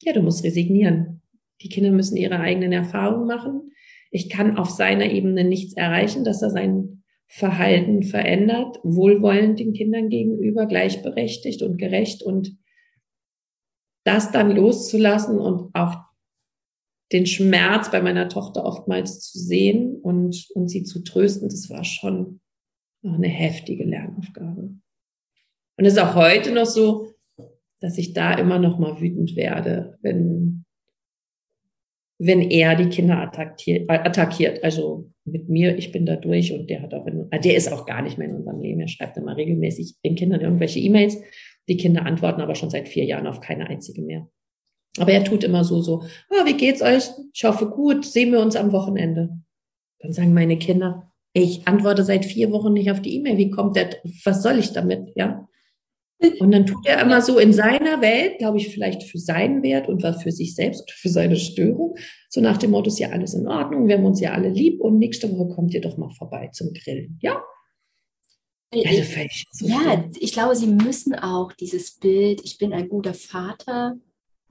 ja, 0.02 0.12
du 0.12 0.22
musst 0.22 0.44
resignieren. 0.44 1.22
Die 1.60 1.68
Kinder 1.68 1.90
müssen 1.90 2.16
ihre 2.16 2.40
eigenen 2.40 2.72
Erfahrungen 2.72 3.26
machen. 3.26 3.72
Ich 4.10 4.28
kann 4.28 4.56
auf 4.56 4.70
seiner 4.70 5.06
Ebene 5.06 5.44
nichts 5.44 5.74
erreichen, 5.74 6.24
dass 6.24 6.42
er 6.42 6.50
sein 6.50 7.02
Verhalten 7.28 8.02
verändert, 8.02 8.78
wohlwollend 8.82 9.58
den 9.58 9.72
Kindern 9.72 10.10
gegenüber, 10.10 10.66
gleichberechtigt 10.66 11.62
und 11.62 11.78
gerecht 11.78 12.22
und 12.22 12.58
das 14.04 14.32
dann 14.32 14.54
loszulassen 14.54 15.38
und 15.38 15.74
auch 15.74 15.96
den 17.12 17.26
Schmerz 17.26 17.90
bei 17.90 18.02
meiner 18.02 18.28
Tochter 18.28 18.64
oftmals 18.64 19.20
zu 19.20 19.38
sehen 19.38 19.96
und, 20.02 20.48
und 20.54 20.68
sie 20.68 20.82
zu 20.82 21.04
trösten, 21.04 21.48
das 21.48 21.70
war 21.70 21.84
schon 21.84 22.40
eine 23.02 23.28
heftige 23.28 23.84
Lernaufgabe. 23.84 24.74
Und 25.78 25.84
es 25.84 25.94
ist 25.94 25.98
auch 25.98 26.14
heute 26.14 26.52
noch 26.52 26.66
so, 26.66 27.11
dass 27.82 27.98
ich 27.98 28.12
da 28.12 28.34
immer 28.34 28.58
noch 28.58 28.78
mal 28.78 29.00
wütend 29.00 29.36
werde, 29.36 29.98
wenn, 30.02 30.64
wenn 32.18 32.40
er 32.42 32.76
die 32.76 32.88
Kinder 32.88 33.18
attackiert, 33.18 33.90
attackiert. 33.90 34.62
Also 34.62 35.10
mit 35.24 35.48
mir, 35.48 35.76
ich 35.76 35.92
bin 35.92 36.06
da 36.06 36.16
durch 36.16 36.52
und 36.52 36.68
der 36.70 36.82
hat 36.82 36.94
auch, 36.94 37.06
in, 37.06 37.28
der 37.30 37.56
ist 37.56 37.72
auch 37.72 37.86
gar 37.86 38.02
nicht 38.02 38.18
mehr 38.18 38.28
in 38.28 38.36
unserem 38.36 38.60
Leben. 38.60 38.80
Er 38.80 38.88
schreibt 38.88 39.16
immer 39.16 39.36
regelmäßig 39.36 39.96
den 40.04 40.14
Kindern 40.14 40.40
irgendwelche 40.40 40.78
E-Mails. 40.78 41.16
Die 41.68 41.76
Kinder 41.76 42.06
antworten 42.06 42.40
aber 42.40 42.54
schon 42.54 42.70
seit 42.70 42.88
vier 42.88 43.04
Jahren 43.04 43.26
auf 43.26 43.40
keine 43.40 43.68
einzige 43.68 44.02
mehr. 44.02 44.28
Aber 44.98 45.12
er 45.12 45.24
tut 45.24 45.42
immer 45.42 45.64
so, 45.64 45.80
so, 45.80 46.02
oh, 46.30 46.44
wie 46.44 46.56
geht's 46.56 46.82
euch? 46.82 47.08
Ich 47.32 47.44
hoffe 47.44 47.70
gut, 47.70 48.04
sehen 48.04 48.32
wir 48.32 48.40
uns 48.40 48.56
am 48.56 48.72
Wochenende. 48.72 49.30
Dann 50.00 50.12
sagen 50.12 50.34
meine 50.34 50.58
Kinder, 50.58 51.12
ich 51.32 51.66
antworte 51.66 52.04
seit 52.04 52.24
vier 52.24 52.52
Wochen 52.52 52.72
nicht 52.72 52.90
auf 52.90 53.00
die 53.00 53.16
E-Mail. 53.16 53.38
Wie 53.38 53.50
kommt 53.50 53.76
der? 53.76 53.90
Was 54.24 54.42
soll 54.42 54.58
ich 54.58 54.72
damit? 54.72 55.12
Ja. 55.14 55.48
Und 56.38 56.52
dann 56.52 56.66
tut 56.66 56.86
er 56.86 57.00
immer 57.02 57.20
so 57.20 57.38
in 57.38 57.52
seiner 57.52 58.00
Welt, 58.00 58.38
glaube 58.38 58.58
ich, 58.58 58.68
vielleicht 58.68 59.04
für 59.04 59.18
seinen 59.18 59.62
Wert 59.62 59.88
und 59.88 60.02
was 60.02 60.22
für 60.22 60.32
sich 60.32 60.54
selbst 60.54 60.82
oder 60.82 60.92
für 60.94 61.08
seine 61.08 61.36
Störung. 61.36 61.96
So 62.28 62.40
nach 62.40 62.58
dem 62.58 62.70
Motto, 62.70 62.88
ist 62.88 62.98
ja 62.98 63.10
alles 63.10 63.34
in 63.34 63.48
Ordnung, 63.48 63.88
wir 63.88 63.96
haben 63.96 64.04
uns 64.04 64.20
ja 64.20 64.32
alle 64.32 64.48
lieb 64.48 64.80
und 64.80 64.98
nächste 64.98 65.30
Woche 65.36 65.54
kommt 65.54 65.74
ihr 65.74 65.80
doch 65.80 65.96
mal 65.96 66.10
vorbei 66.10 66.48
zum 66.52 66.72
Grillen. 66.72 67.18
Ja. 67.20 67.42
Also 68.74 69.02
so 69.52 69.66
ja, 69.66 70.02
ich 70.18 70.32
glaube, 70.32 70.56
sie 70.56 70.66
müssen 70.66 71.14
auch 71.14 71.52
dieses 71.52 71.98
Bild, 71.98 72.40
ich 72.42 72.56
bin 72.56 72.72
ein 72.72 72.88
guter 72.88 73.12
Vater, 73.12 73.96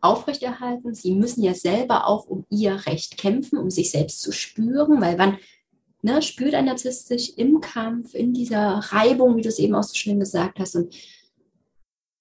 aufrechterhalten. 0.02 0.94
Sie 0.94 1.14
müssen 1.14 1.44
ja 1.44 1.54
selber 1.54 2.08
auch 2.08 2.26
um 2.26 2.46
ihr 2.50 2.74
Recht 2.88 3.18
kämpfen, 3.18 3.58
um 3.58 3.70
sich 3.70 3.92
selbst 3.92 4.22
zu 4.22 4.32
spüren, 4.32 5.00
weil 5.00 5.18
wann 5.18 5.38
ne, 6.02 6.22
spürt 6.22 6.56
ein 6.56 6.66
Narzisst 6.66 7.08
sich 7.08 7.38
im 7.38 7.62
Kampf, 7.62 8.16
in 8.16 8.34
dieser 8.34 8.80
Reibung, 8.80 9.38
wie 9.38 9.42
du 9.42 9.50
es 9.50 9.60
eben 9.60 9.76
auch 9.76 9.84
so 9.84 9.96
schön 9.96 10.20
gesagt 10.20 10.60
hast. 10.60 10.76
Und 10.76 10.94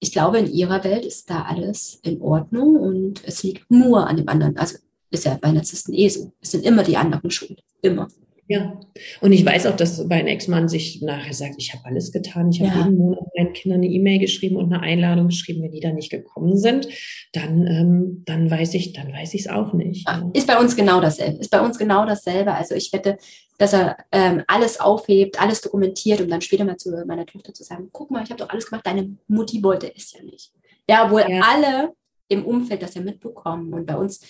ich 0.01 0.13
glaube, 0.13 0.39
in 0.39 0.51
ihrer 0.51 0.83
Welt 0.83 1.05
ist 1.05 1.29
da 1.29 1.43
alles 1.43 2.01
in 2.03 2.21
Ordnung 2.23 2.77
und 2.77 3.23
es 3.25 3.43
liegt 3.43 3.71
nur 3.71 4.07
an 4.07 4.17
dem 4.17 4.29
anderen. 4.29 4.57
Also 4.57 4.79
ist 5.11 5.27
ja 5.27 5.39
bei 5.41 5.53
Narzissten 5.53 5.95
eh 5.95 6.09
so. 6.09 6.33
Es 6.41 6.53
sind 6.53 6.65
immer 6.65 6.83
die 6.83 6.97
anderen 6.97 7.31
schuld. 7.31 7.63
Immer. 7.83 8.09
Ja, 8.51 8.81
und 9.21 9.31
ich 9.31 9.47
weiß 9.47 9.67
auch, 9.67 9.77
dass 9.77 10.05
mein 10.09 10.27
Ex-Mann 10.27 10.69
sich 10.69 11.01
nachher 11.03 11.35
sagt, 11.35 11.55
ich 11.59 11.73
habe 11.73 11.85
alles 11.85 12.11
getan. 12.11 12.51
Ich 12.51 12.61
habe 12.61 12.71
ja. 12.71 12.79
jeden 12.85 12.99
Monat 12.99 13.23
meinen 13.37 13.53
Kindern 13.53 13.79
eine 13.79 13.87
E-Mail 13.87 14.19
geschrieben 14.19 14.57
und 14.57 14.73
eine 14.73 14.83
Einladung 14.83 15.29
geschrieben. 15.29 15.63
Wenn 15.63 15.71
die 15.71 15.79
da 15.79 15.93
nicht 15.93 16.11
gekommen 16.11 16.57
sind, 16.57 16.89
dann, 17.33 17.65
ähm, 17.69 18.23
dann 18.27 18.51
weiß 18.51 18.75
ich, 18.75 18.93
dann 18.93 19.13
weiß 19.13 19.35
ich 19.35 19.43
es 19.43 19.47
auch 19.47 19.73
nicht. 19.73 20.09
Ja. 20.09 20.29
Ist 20.33 20.49
bei 20.49 20.59
uns 20.59 20.75
genau 20.75 21.01
dasselbe. 21.01 21.39
Ist 21.39 21.53
bei 21.53 21.61
uns 21.61 21.79
genau 21.79 22.05
dasselbe. 22.05 22.53
Also 22.53 22.75
ich 22.75 22.93
wette, 22.93 23.19
dass 23.59 23.73
er 23.73 23.99
ähm, 24.11 24.43
alles 24.49 24.81
aufhebt, 24.81 25.41
alles 25.41 25.61
dokumentiert, 25.61 26.21
um 26.21 26.29
dann 26.29 26.41
später 26.41 26.65
mal 26.65 26.77
zu 26.77 26.91
meiner 27.07 27.27
Tochter 27.27 27.55
zu 27.55 27.63
sagen, 27.63 27.89
guck 27.93 28.11
mal, 28.11 28.25
ich 28.25 28.31
habe 28.31 28.41
doch 28.41 28.49
alles 28.49 28.67
gemacht, 28.67 28.85
deine 28.85 29.17
Mutti 29.29 29.63
wollte 29.63 29.95
es 29.95 30.13
ja 30.13 30.25
nicht. 30.25 30.51
Ja, 30.89 31.05
obwohl 31.05 31.25
ja. 31.29 31.41
alle 31.49 31.93
im 32.27 32.45
Umfeld 32.45 32.83
das 32.83 32.97
ja 32.97 33.01
mitbekommen. 33.01 33.73
Und 33.73 33.87
bei 33.87 33.95
uns 33.95 34.27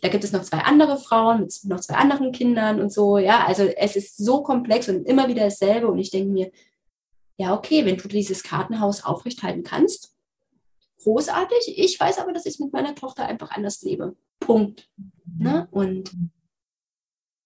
da 0.00 0.08
gibt 0.08 0.24
es 0.24 0.32
noch 0.32 0.42
zwei 0.42 0.58
andere 0.58 0.98
Frauen 0.98 1.40
mit 1.40 1.64
noch 1.64 1.80
zwei 1.80 1.94
anderen 1.94 2.32
Kindern 2.32 2.80
und 2.80 2.92
so. 2.92 3.18
Ja, 3.18 3.46
also 3.46 3.64
es 3.64 3.96
ist 3.96 4.16
so 4.16 4.42
komplex 4.42 4.88
und 4.88 5.06
immer 5.06 5.28
wieder 5.28 5.44
dasselbe. 5.44 5.88
Und 5.88 5.98
ich 5.98 6.10
denke 6.10 6.32
mir, 6.32 6.50
ja, 7.38 7.54
okay, 7.54 7.84
wenn 7.84 7.96
du 7.96 8.08
dieses 8.08 8.42
Kartenhaus 8.42 9.04
aufrechthalten 9.04 9.62
kannst, 9.62 10.14
großartig. 11.02 11.78
Ich 11.78 11.98
weiß 11.98 12.18
aber, 12.18 12.32
dass 12.32 12.46
ich 12.46 12.60
mit 12.60 12.72
meiner 12.72 12.94
Tochter 12.94 13.26
einfach 13.26 13.50
anders 13.50 13.82
lebe. 13.82 14.16
Punkt. 14.38 14.88
Ne? 15.38 15.68
Und 15.70 16.12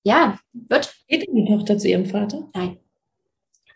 ja, 0.05 0.39
wird. 0.53 0.95
Geht 1.09 1.29
die 1.29 1.45
Tochter 1.47 1.79
zu 1.79 1.89
ihrem 1.89 2.07
Vater? 2.07 2.49
Nein. 2.55 2.79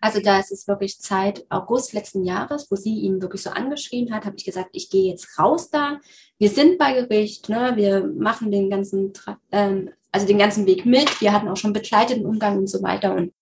Also 0.00 0.20
da 0.20 0.38
ist 0.38 0.52
es 0.52 0.68
wirklich 0.68 1.00
Zeit, 1.00 1.44
August 1.48 1.92
letzten 1.92 2.24
Jahres, 2.24 2.70
wo 2.70 2.76
sie 2.76 2.94
ihn 2.94 3.20
wirklich 3.20 3.42
so 3.42 3.50
angeschrien 3.50 4.12
hat, 4.12 4.24
habe 4.24 4.36
ich 4.36 4.44
gesagt, 4.44 4.70
ich 4.72 4.90
gehe 4.90 5.10
jetzt 5.10 5.38
raus 5.38 5.70
da. 5.70 5.98
Wir 6.38 6.50
sind 6.50 6.78
bei 6.78 6.92
Gericht, 6.92 7.48
ne? 7.48 7.72
wir 7.74 8.04
machen 8.06 8.52
den 8.52 8.70
ganzen, 8.70 9.12
ähm, 9.50 9.90
also 10.12 10.26
den 10.26 10.38
ganzen 10.38 10.66
Weg 10.66 10.86
mit. 10.86 11.20
Wir 11.20 11.32
hatten 11.32 11.48
auch 11.48 11.56
schon 11.56 11.72
begleiteten 11.72 12.26
Umgang 12.26 12.58
und 12.58 12.68
so 12.68 12.82
weiter. 12.82 13.14
Und 13.14 13.32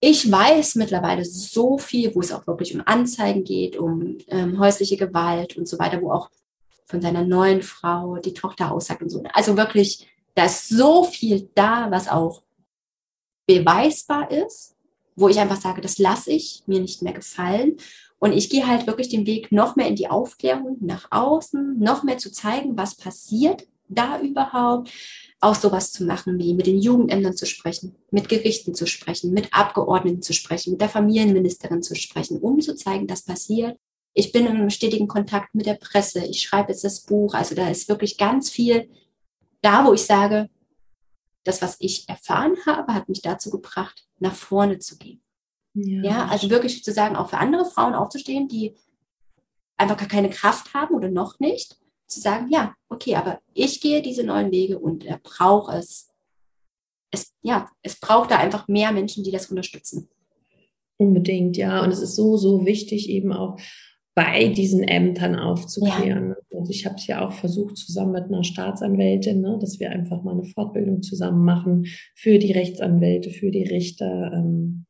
ich 0.00 0.30
weiß 0.30 0.74
mittlerweile 0.74 1.24
so 1.24 1.78
viel, 1.78 2.14
wo 2.14 2.20
es 2.20 2.32
auch 2.32 2.46
wirklich 2.46 2.74
um 2.74 2.82
Anzeigen 2.84 3.44
geht, 3.44 3.76
um 3.76 4.18
ähm, 4.28 4.58
häusliche 4.58 4.96
Gewalt 4.96 5.56
und 5.56 5.68
so 5.68 5.78
weiter, 5.78 6.00
wo 6.02 6.10
auch 6.10 6.30
von 6.86 7.00
seiner 7.00 7.24
neuen 7.24 7.62
Frau 7.62 8.16
die 8.16 8.34
Tochter 8.34 8.72
aussagt 8.72 9.02
und 9.02 9.10
so. 9.10 9.22
Also 9.32 9.56
wirklich, 9.56 10.08
da 10.34 10.46
ist 10.46 10.68
so 10.68 11.04
viel 11.04 11.48
da, 11.54 11.90
was 11.90 12.08
auch 12.08 12.42
beweisbar 13.46 14.30
ist 14.32 14.74
wo 15.16 15.28
ich 15.28 15.38
einfach 15.38 15.60
sage, 15.60 15.80
das 15.80 15.98
lasse 15.98 16.32
ich 16.32 16.62
mir 16.66 16.80
nicht 16.80 17.02
mehr 17.02 17.12
gefallen. 17.12 17.76
Und 18.18 18.32
ich 18.32 18.50
gehe 18.50 18.66
halt 18.66 18.86
wirklich 18.86 19.08
den 19.08 19.26
Weg 19.26 19.50
noch 19.50 19.76
mehr 19.76 19.88
in 19.88 19.96
die 19.96 20.08
Aufklärung 20.08 20.76
nach 20.80 21.08
außen, 21.10 21.78
noch 21.78 22.02
mehr 22.02 22.18
zu 22.18 22.30
zeigen, 22.30 22.76
was 22.76 22.94
passiert 22.94 23.66
da 23.88 24.20
überhaupt. 24.20 24.90
Auch 25.40 25.54
sowas 25.54 25.90
zu 25.90 26.04
machen, 26.04 26.38
wie 26.38 26.52
mit 26.52 26.66
den 26.66 26.78
Jugendämtern 26.78 27.34
zu 27.34 27.46
sprechen, 27.46 27.96
mit 28.10 28.28
Gerichten 28.28 28.74
zu 28.74 28.86
sprechen, 28.86 29.32
mit 29.32 29.52
Abgeordneten 29.52 30.20
zu 30.20 30.34
sprechen, 30.34 30.72
mit 30.72 30.82
der 30.82 30.90
Familienministerin 30.90 31.82
zu 31.82 31.94
sprechen, 31.94 32.38
um 32.38 32.60
zu 32.60 32.76
zeigen, 32.76 33.06
dass 33.06 33.22
passiert. 33.22 33.78
Ich 34.12 34.32
bin 34.32 34.46
im 34.46 34.68
stetigen 34.68 35.08
Kontakt 35.08 35.54
mit 35.54 35.66
der 35.66 35.74
Presse. 35.74 36.24
Ich 36.26 36.42
schreibe 36.42 36.72
jetzt 36.72 36.84
das 36.84 37.00
Buch. 37.00 37.32
Also 37.32 37.54
da 37.54 37.70
ist 37.70 37.88
wirklich 37.88 38.18
ganz 38.18 38.50
viel 38.50 38.90
da, 39.62 39.86
wo 39.86 39.94
ich 39.94 40.02
sage, 40.02 40.50
das, 41.44 41.62
was 41.62 41.76
ich 41.80 42.08
erfahren 42.08 42.56
habe, 42.66 42.94
hat 42.94 43.08
mich 43.08 43.22
dazu 43.22 43.50
gebracht, 43.50 44.06
nach 44.18 44.34
vorne 44.34 44.78
zu 44.78 44.98
gehen. 44.98 45.22
Ja, 45.74 46.02
ja 46.02 46.26
also 46.26 46.50
wirklich 46.50 46.84
zu 46.84 46.92
sagen, 46.92 47.16
auch 47.16 47.30
für 47.30 47.38
andere 47.38 47.64
Frauen 47.64 47.94
aufzustehen, 47.94 48.48
die 48.48 48.74
einfach 49.76 49.96
gar 49.96 50.08
keine 50.08 50.30
Kraft 50.30 50.74
haben 50.74 50.94
oder 50.94 51.08
noch 51.10 51.38
nicht, 51.40 51.76
zu 52.06 52.20
sagen, 52.20 52.48
ja, 52.50 52.74
okay, 52.88 53.14
aber 53.14 53.40
ich 53.54 53.80
gehe 53.80 54.02
diese 54.02 54.24
neuen 54.24 54.50
Wege 54.50 54.78
und 54.78 55.04
er 55.04 55.18
braucht 55.18 55.72
es. 55.74 56.10
es. 57.10 57.32
Ja, 57.40 57.70
es 57.82 57.98
braucht 57.98 58.30
da 58.30 58.38
einfach 58.38 58.68
mehr 58.68 58.92
Menschen, 58.92 59.24
die 59.24 59.30
das 59.30 59.46
unterstützen. 59.46 60.08
Unbedingt, 60.98 61.56
ja. 61.56 61.82
Und 61.82 61.92
es 61.92 62.00
ist 62.00 62.16
so, 62.16 62.36
so 62.36 62.66
wichtig, 62.66 63.08
eben 63.08 63.32
auch 63.32 63.58
bei 64.14 64.48
diesen 64.48 64.82
Ämtern 64.82 65.36
aufzuklären. 65.36 66.34
Ja. 66.50 66.58
Und 66.58 66.70
ich 66.70 66.84
habe 66.84 66.96
es 66.96 67.06
ja 67.06 67.26
auch 67.26 67.32
versucht, 67.32 67.76
zusammen 67.76 68.12
mit 68.12 68.24
einer 68.24 68.44
Staatsanwältin, 68.44 69.40
ne, 69.40 69.58
dass 69.60 69.78
wir 69.78 69.90
einfach 69.90 70.22
mal 70.22 70.32
eine 70.32 70.44
Fortbildung 70.44 71.02
zusammen 71.02 71.44
machen 71.44 71.86
für 72.14 72.38
die 72.38 72.52
Rechtsanwälte, 72.52 73.30
für 73.30 73.50
die 73.50 73.64
Richter. 73.64 74.32
Ähm, 74.34 74.86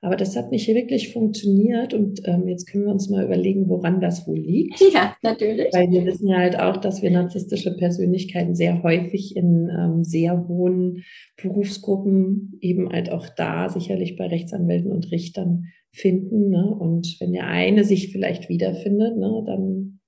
aber 0.00 0.14
das 0.14 0.36
hat 0.36 0.52
nicht 0.52 0.68
wirklich 0.68 1.12
funktioniert 1.12 1.92
und 1.92 2.20
ähm, 2.24 2.46
jetzt 2.46 2.66
können 2.70 2.84
wir 2.84 2.92
uns 2.92 3.10
mal 3.10 3.24
überlegen, 3.24 3.68
woran 3.68 4.00
das 4.00 4.28
wohl 4.28 4.38
liegt. 4.38 4.80
Ja, 4.94 5.16
natürlich. 5.22 5.72
Weil 5.72 5.90
wir 5.90 6.04
wissen 6.06 6.28
ja 6.28 6.38
halt 6.38 6.58
auch, 6.58 6.76
dass 6.76 7.02
wir 7.02 7.10
narzisstische 7.10 7.76
Persönlichkeiten 7.76 8.54
sehr 8.54 8.82
häufig 8.82 9.36
in 9.36 9.68
ähm, 9.68 10.04
sehr 10.04 10.46
hohen 10.46 11.04
Berufsgruppen 11.40 12.58
eben 12.60 12.90
halt 12.90 13.10
auch 13.10 13.28
da 13.28 13.68
sicherlich 13.68 14.16
bei 14.16 14.28
Rechtsanwälten 14.28 14.92
und 14.92 15.10
Richtern 15.10 15.66
finden. 15.92 16.50
Ne? 16.50 16.76
Und 16.78 17.16
wenn 17.20 17.32
der 17.32 17.46
eine 17.46 17.84
sich 17.84 18.12
vielleicht 18.12 18.48
wiederfindet, 18.48 19.16
ne, 19.16 19.42
dann 19.46 20.00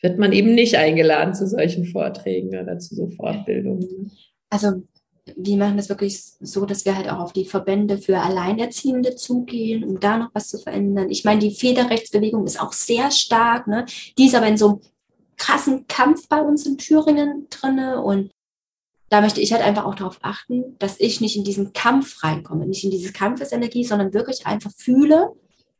wird 0.00 0.18
man 0.18 0.32
eben 0.32 0.54
nicht 0.54 0.76
eingeladen 0.76 1.34
zu 1.34 1.46
solchen 1.46 1.84
Vorträgen 1.84 2.48
oder 2.48 2.78
zu 2.78 2.94
so 2.94 3.08
Fortbildungen. 3.08 4.12
Also 4.50 4.82
wir 5.36 5.56
machen 5.56 5.76
das 5.76 5.88
wirklich 5.88 6.22
so, 6.22 6.64
dass 6.64 6.84
wir 6.84 6.96
halt 6.96 7.08
auch 7.08 7.18
auf 7.18 7.32
die 7.32 7.44
Verbände 7.44 7.98
für 7.98 8.18
Alleinerziehende 8.18 9.16
zugehen, 9.16 9.84
um 9.84 10.00
da 10.00 10.18
noch 10.18 10.30
was 10.32 10.48
zu 10.48 10.58
verändern. 10.58 11.10
Ich 11.10 11.24
meine, 11.24 11.40
die 11.40 11.50
Federrechtsbewegung 11.50 12.44
ist 12.46 12.60
auch 12.60 12.72
sehr 12.72 13.10
stark, 13.10 13.66
ne? 13.66 13.84
Die 14.16 14.26
ist 14.26 14.34
aber 14.34 14.46
in 14.46 14.56
so 14.56 14.68
einem 14.68 14.80
krassen 15.36 15.86
Kampf 15.86 16.28
bei 16.28 16.40
uns 16.40 16.66
in 16.66 16.78
Thüringen 16.78 17.46
drinne 17.50 18.02
und 18.02 18.30
da 19.08 19.20
möchte 19.20 19.40
ich 19.40 19.52
halt 19.52 19.62
einfach 19.62 19.84
auch 19.84 19.94
darauf 19.94 20.18
achten, 20.22 20.76
dass 20.78 21.00
ich 21.00 21.20
nicht 21.20 21.36
in 21.36 21.44
diesen 21.44 21.72
Kampf 21.72 22.22
reinkomme, 22.22 22.66
nicht 22.66 22.84
in 22.84 22.90
diese 22.90 23.12
Kampfesenergie, 23.12 23.84
sondern 23.84 24.12
wirklich 24.12 24.46
einfach 24.46 24.70
fühle, 24.76 25.32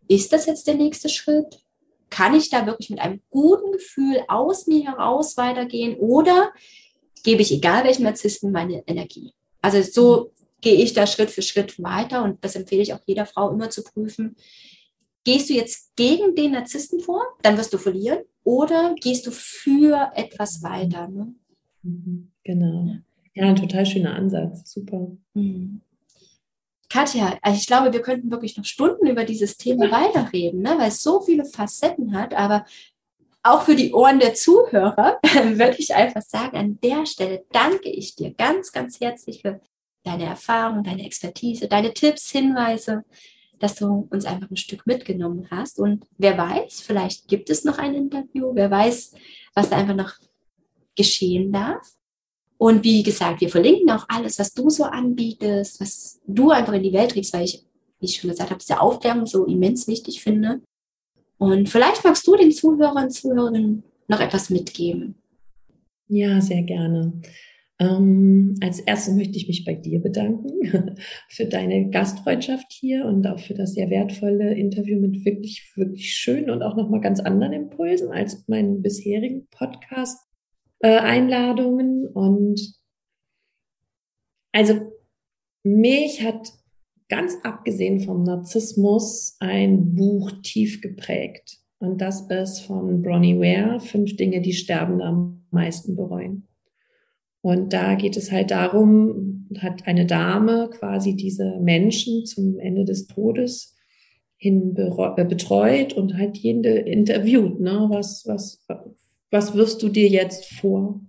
ist 0.08 0.32
das 0.32 0.46
jetzt 0.46 0.66
der 0.66 0.74
nächste 0.74 1.08
Schritt? 1.08 1.62
Kann 2.10 2.34
ich 2.34 2.48
da 2.48 2.64
wirklich 2.64 2.88
mit 2.88 3.00
einem 3.00 3.20
guten 3.28 3.72
Gefühl 3.72 4.22
aus 4.28 4.66
mir 4.66 4.84
heraus 4.84 5.36
weitergehen 5.36 5.96
oder 5.98 6.52
gebe 7.22 7.42
ich, 7.42 7.52
egal 7.52 7.84
welchem 7.84 8.04
Narzissten, 8.04 8.50
meine 8.50 8.82
Energie? 8.86 9.32
Also 9.60 9.82
so 9.82 10.32
gehe 10.62 10.82
ich 10.82 10.94
da 10.94 11.06
Schritt 11.06 11.30
für 11.30 11.42
Schritt 11.42 11.82
weiter 11.82 12.24
und 12.24 12.42
das 12.42 12.56
empfehle 12.56 12.82
ich 12.82 12.94
auch 12.94 13.00
jeder 13.04 13.26
Frau 13.26 13.50
immer 13.50 13.68
zu 13.68 13.84
prüfen. 13.84 14.36
Gehst 15.24 15.50
du 15.50 15.54
jetzt 15.54 15.94
gegen 15.96 16.34
den 16.34 16.52
Narzissten 16.52 17.00
vor, 17.00 17.22
dann 17.42 17.58
wirst 17.58 17.74
du 17.74 17.78
verlieren 17.78 18.20
oder 18.44 18.94
gehst 18.98 19.26
du 19.26 19.30
für 19.30 20.10
etwas 20.14 20.62
weiter? 20.62 21.08
Ne? 21.08 21.34
Mhm, 21.82 22.32
genau. 22.42 22.86
Ja. 22.86 22.98
Ja, 23.38 23.46
ein 23.46 23.56
total 23.56 23.86
schöner 23.86 24.16
Ansatz. 24.16 24.68
Super. 24.72 25.12
Mhm. 25.34 25.80
Katja, 26.88 27.38
also 27.40 27.56
ich 27.56 27.68
glaube, 27.68 27.92
wir 27.92 28.02
könnten 28.02 28.32
wirklich 28.32 28.56
noch 28.56 28.64
Stunden 28.64 29.06
über 29.06 29.22
dieses 29.24 29.56
Thema 29.56 29.92
weiterreden, 29.92 30.62
ne? 30.62 30.74
weil 30.76 30.88
es 30.88 31.02
so 31.02 31.20
viele 31.20 31.44
Facetten 31.44 32.18
hat. 32.18 32.34
Aber 32.34 32.64
auch 33.44 33.62
für 33.62 33.76
die 33.76 33.92
Ohren 33.92 34.18
der 34.18 34.34
Zuhörer 34.34 35.20
würde 35.52 35.76
ich 35.78 35.94
einfach 35.94 36.22
sagen, 36.22 36.56
an 36.56 36.78
der 36.82 37.06
Stelle 37.06 37.44
danke 37.52 37.88
ich 37.90 38.16
dir 38.16 38.34
ganz, 38.34 38.72
ganz 38.72 38.98
herzlich 39.00 39.42
für 39.42 39.60
deine 40.02 40.24
Erfahrung, 40.24 40.82
deine 40.82 41.04
Expertise, 41.06 41.68
deine 41.68 41.94
Tipps, 41.94 42.32
Hinweise, 42.32 43.04
dass 43.60 43.76
du 43.76 44.08
uns 44.10 44.24
einfach 44.24 44.50
ein 44.50 44.56
Stück 44.56 44.84
mitgenommen 44.84 45.46
hast. 45.52 45.78
Und 45.78 46.06
wer 46.16 46.36
weiß, 46.36 46.80
vielleicht 46.80 47.28
gibt 47.28 47.50
es 47.50 47.62
noch 47.62 47.78
ein 47.78 47.94
Interview, 47.94 48.50
wer 48.54 48.68
weiß, 48.68 49.12
was 49.54 49.70
da 49.70 49.76
einfach 49.76 49.94
noch 49.94 50.14
geschehen 50.96 51.52
darf. 51.52 51.97
Und 52.58 52.84
wie 52.84 53.04
gesagt, 53.04 53.40
wir 53.40 53.48
verlinken 53.48 53.90
auch 53.90 54.04
alles, 54.08 54.38
was 54.38 54.52
du 54.52 54.68
so 54.68 54.84
anbietest, 54.84 55.80
was 55.80 56.20
du 56.26 56.50
einfach 56.50 56.72
in 56.72 56.82
die 56.82 56.92
Welt 56.92 57.12
trägst, 57.12 57.32
weil 57.32 57.44
ich, 57.44 57.64
wie 58.00 58.06
ich 58.06 58.16
schon 58.16 58.30
gesagt 58.30 58.50
habe, 58.50 58.60
diese 58.60 58.80
Aufklärung 58.80 59.26
so 59.26 59.46
immens 59.46 59.86
wichtig 59.86 60.20
finde. 60.20 60.60
Und 61.38 61.68
vielleicht 61.68 62.04
magst 62.04 62.26
du 62.26 62.34
den 62.34 62.50
Zuhörern 62.50 63.04
und 63.04 63.10
Zuhörerinnen 63.12 63.84
noch 64.08 64.20
etwas 64.20 64.50
mitgeben. 64.50 65.14
Ja, 66.08 66.40
sehr 66.40 66.62
gerne. 66.62 67.20
Ähm, 67.80 68.56
als 68.60 68.80
erstes 68.80 69.14
möchte 69.14 69.36
ich 69.36 69.46
mich 69.46 69.64
bei 69.64 69.74
dir 69.74 70.00
bedanken 70.00 70.96
für 71.28 71.46
deine 71.46 71.90
Gastfreundschaft 71.90 72.72
hier 72.72 73.04
und 73.04 73.24
auch 73.28 73.38
für 73.38 73.54
das 73.54 73.74
sehr 73.74 73.88
wertvolle 73.88 74.52
Interview 74.54 74.98
mit 74.98 75.24
wirklich, 75.24 75.70
wirklich 75.76 76.12
schönen 76.12 76.50
und 76.50 76.62
auch 76.62 76.76
nochmal 76.76 77.00
ganz 77.00 77.20
anderen 77.20 77.52
Impulsen 77.52 78.10
als 78.10 78.48
meinen 78.48 78.82
bisherigen 78.82 79.46
Podcast-Einladungen. 79.50 80.27
Äh, 80.80 81.20
und 82.14 82.74
also 84.52 84.74
mich 85.62 86.22
hat 86.22 86.52
ganz 87.08 87.36
abgesehen 87.42 88.00
vom 88.00 88.22
Narzissmus 88.22 89.36
ein 89.40 89.94
Buch 89.94 90.32
tief 90.42 90.80
geprägt. 90.80 91.58
Und 91.78 92.00
das 92.00 92.28
ist 92.28 92.60
von 92.60 93.02
Bronnie 93.02 93.38
Ware, 93.38 93.80
Fünf 93.80 94.16
Dinge, 94.16 94.40
die 94.40 94.52
Sterbende 94.52 95.04
am 95.04 95.44
meisten 95.50 95.96
bereuen. 95.96 96.48
Und 97.40 97.72
da 97.72 97.94
geht 97.94 98.16
es 98.16 98.32
halt 98.32 98.50
darum, 98.50 99.48
hat 99.58 99.86
eine 99.86 100.06
Dame 100.06 100.70
quasi 100.70 101.14
diese 101.14 101.58
Menschen 101.60 102.26
zum 102.26 102.58
Ende 102.58 102.84
des 102.84 103.06
Todes 103.06 103.76
hin 104.36 104.74
äh, 104.76 105.24
betreut 105.24 105.92
und 105.94 106.16
halt 106.16 106.36
jeden 106.36 106.64
interviewt, 106.64 107.60
ne? 107.60 107.86
Was, 107.90 108.24
was, 108.26 108.64
was 109.30 109.54
wirst 109.54 109.82
du 109.82 109.88
dir 109.88 110.08
jetzt 110.08 110.46
vor? 110.54 111.00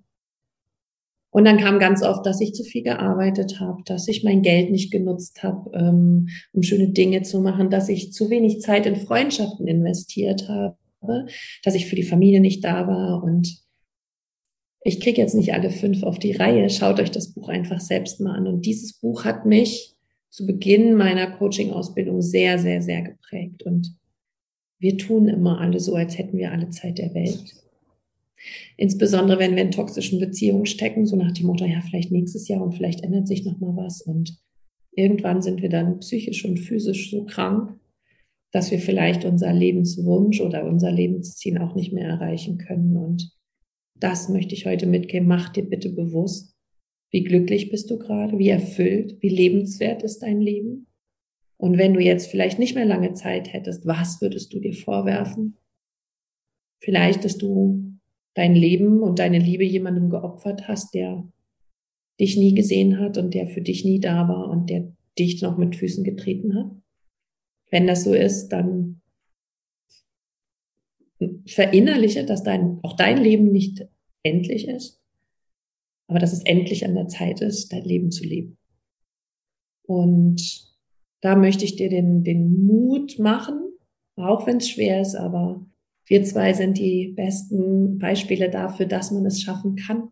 Und 1.32 1.46
dann 1.46 1.58
kam 1.58 1.78
ganz 1.78 2.02
oft, 2.02 2.26
dass 2.26 2.42
ich 2.42 2.54
zu 2.54 2.64
viel 2.64 2.84
gearbeitet 2.84 3.60
habe, 3.60 3.84
dass 3.86 4.08
ich 4.08 4.24
mein 4.24 4.42
Geld 4.42 4.72
nicht 4.72 4.92
genutzt 4.92 5.44
habe, 5.44 5.70
ähm, 5.78 6.30
um 6.54 6.64
schöne 6.64 6.90
Dinge 6.90 7.22
zu 7.22 7.40
machen, 7.40 7.70
dass 7.70 7.88
ich 7.88 8.14
zu 8.14 8.30
wenig 8.30 8.62
Zeit 8.62 8.88
in 8.88 8.96
Freundschaften 8.96 9.68
investiert 9.68 10.50
habe, 10.50 10.76
dass 11.64 11.76
ich 11.76 11.86
für 11.86 11.96
die 11.96 12.04
Familie 12.04 12.42
nicht 12.42 12.64
da 12.64 12.88
war. 12.88 13.24
Und 13.24 13.60
ich 14.82 15.00
kriege 15.00 15.22
jetzt 15.22 15.36
nicht 15.36 15.54
alle 15.54 15.70
fünf 15.70 16.02
auf 16.02 16.18
die 16.18 16.32
Reihe. 16.32 16.68
Schaut 16.70 17.00
euch 17.00 17.12
das 17.12 17.32
Buch 17.34 17.48
einfach 17.50 17.80
selbst 17.80 18.20
mal 18.20 18.36
an. 18.36 18.48
Und 18.48 18.66
dieses 18.66 18.94
Buch 18.94 19.24
hat 19.24 19.46
mich 19.46 19.96
zu 20.30 20.48
Beginn 20.48 20.96
meiner 20.96 21.30
Coaching-Ausbildung 21.30 22.22
sehr, 22.22 22.58
sehr, 22.58 22.82
sehr 22.82 23.04
geprägt. 23.04 23.64
Und 23.64 23.96
wir 24.80 24.98
tun 24.98 25.28
immer 25.28 25.60
alle 25.60 25.80
so, 25.80 25.94
als 25.96 26.18
hätten 26.18 26.38
wir 26.38 26.52
alle 26.52 26.70
Zeit 26.70 26.98
der 26.98 27.14
Welt. 27.14 27.54
Insbesondere 28.78 29.40
wenn 29.40 29.56
wir 29.56 29.64
in 29.64 29.72
toxischen 29.72 30.20
Beziehungen 30.20 30.66
stecken, 30.66 31.06
so 31.06 31.16
nach 31.16 31.32
dem 31.32 31.48
Motto, 31.48 31.66
ja, 31.66 31.82
vielleicht 31.82 32.12
nächstes 32.12 32.48
Jahr 32.48 32.62
und 32.62 32.74
vielleicht 32.74 33.04
ändert 33.04 33.28
sich 33.28 33.46
noch 33.46 33.60
mal 33.60 33.76
was. 33.76 34.02
Und 34.02 34.38
irgendwann 34.92 35.42
sind 35.42 35.62
wir 35.62 35.70
dann 35.70 36.00
psychisch 36.00 36.46
und 36.46 36.58
physisch 36.58 37.12
so 37.12 37.26
krank, 37.26 37.78
dass 38.52 38.72
wir 38.72 38.80
vielleicht 38.80 39.26
unser 39.26 39.54
Lebenswunsch 39.54 40.42
oder 40.42 40.66
unser 40.66 40.92
Lebensziel 40.92 41.58
auch 41.60 41.76
nicht 41.76 41.94
mehr 41.94 42.08
erreichen 42.08 42.58
können. 42.58 42.96
Und 42.96 43.32
das 43.96 44.30
möchte 44.30 44.56
ich 44.56 44.66
heute 44.66 44.88
mitgeben. 44.88 45.28
Mach 45.28 45.50
dir 45.50 45.64
bitte 45.64 45.90
bewusst, 45.90 46.56
wie 47.12 47.24
glücklich 47.24 47.70
bist 47.70 47.90
du 47.92 47.98
gerade, 47.98 48.38
wie 48.38 48.50
erfüllt, 48.50 49.18
wie 49.22 49.30
lebenswert 49.30 50.04
ist 50.04 50.20
dein 50.20 50.42
Leben. 50.42 50.88
Und 51.58 51.78
wenn 51.78 51.94
du 51.94 52.00
jetzt 52.00 52.28
vielleicht 52.28 52.58
nicht 52.58 52.76
mehr 52.76 52.86
lange 52.86 53.14
Zeit 53.14 53.52
hättest, 53.52 53.86
was 53.86 54.22
würdest 54.22 54.54
du 54.54 54.60
dir 54.60 54.74
vorwerfen? 54.74 55.58
Vielleicht, 56.82 57.26
dass 57.26 57.38
du 57.38 57.89
dein 58.36 58.56
Leben 58.56 59.02
und 59.02 59.20
deine 59.20 59.40
Liebe 59.40 59.64
jemandem 59.64 60.10
geopfert 60.10 60.68
hast, 60.68 60.94
der 60.94 61.28
dich 62.20 62.38
nie 62.38 62.54
gesehen 62.54 63.00
hat 63.00 63.18
und 63.18 63.34
der 63.34 63.48
für 63.48 63.62
dich 63.62 63.86
nie 63.86 64.00
da 64.00 64.28
war 64.28 64.50
und 64.50 64.70
der 64.70 64.92
dich 65.18 65.42
noch 65.42 65.58
mit 65.58 65.76
Füßen 65.76 66.04
getreten 66.04 66.56
hat? 66.56 66.72
Wenn 67.72 67.88
das 67.88 68.04
so 68.04 68.14
ist, 68.14 68.50
dann 68.50 69.02
verinnerliche, 71.46 72.26
dass 72.26 72.44
dein, 72.44 72.80
auch 72.84 72.96
dein 72.96 73.22
Leben 73.22 73.52
nicht 73.52 73.88
endlich 74.24 74.68
ist, 74.68 75.02
aber 76.08 76.20
dass 76.20 76.34
es 76.34 76.44
endlich 76.44 76.86
an 76.86 76.96
der 76.96 77.08
Zeit 77.08 77.42
ist, 77.42 77.72
dein 77.72 77.84
Leben 77.84 78.12
zu 78.12 78.24
leben. 78.24 78.58
Und 79.84 80.70
da 81.22 81.36
möchte 81.36 81.66
ich 81.66 81.76
dir 81.76 81.90
den, 81.90 82.24
den 82.24 82.66
Mut 82.66 83.20
machen, 83.20 83.74
auch 84.16 84.48
wenn 84.48 84.58
es 84.58 84.70
schwer 84.70 85.02
ist, 85.02 85.16
aber 85.16 85.66
wir 86.10 86.24
zwei 86.24 86.54
sind 86.54 86.78
die 86.78 87.14
besten 87.16 88.00
Beispiele 88.00 88.50
dafür, 88.50 88.88
dass 88.88 89.12
man 89.12 89.26
es 89.28 89.42
schaffen 89.42 89.76
kann 89.76 90.10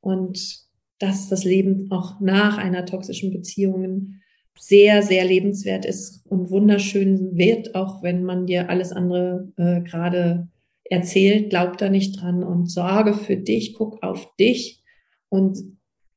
und 0.00 0.60
dass 0.98 1.30
das 1.30 1.44
Leben 1.44 1.90
auch 1.90 2.20
nach 2.20 2.58
einer 2.58 2.84
toxischen 2.84 3.32
Beziehung 3.32 4.16
sehr, 4.58 5.02
sehr 5.02 5.24
lebenswert 5.24 5.86
ist 5.86 6.26
und 6.26 6.50
wunderschön 6.50 7.38
wird, 7.38 7.74
auch 7.74 8.02
wenn 8.02 8.22
man 8.22 8.46
dir 8.46 8.68
alles 8.68 8.92
andere 8.92 9.50
äh, 9.56 9.80
gerade 9.80 10.48
erzählt, 10.84 11.48
glaub 11.48 11.78
da 11.78 11.88
nicht 11.88 12.20
dran 12.20 12.44
und 12.44 12.70
sorge 12.70 13.14
für 13.14 13.38
dich, 13.38 13.72
guck 13.72 14.02
auf 14.02 14.36
dich 14.36 14.82
und 15.30 15.58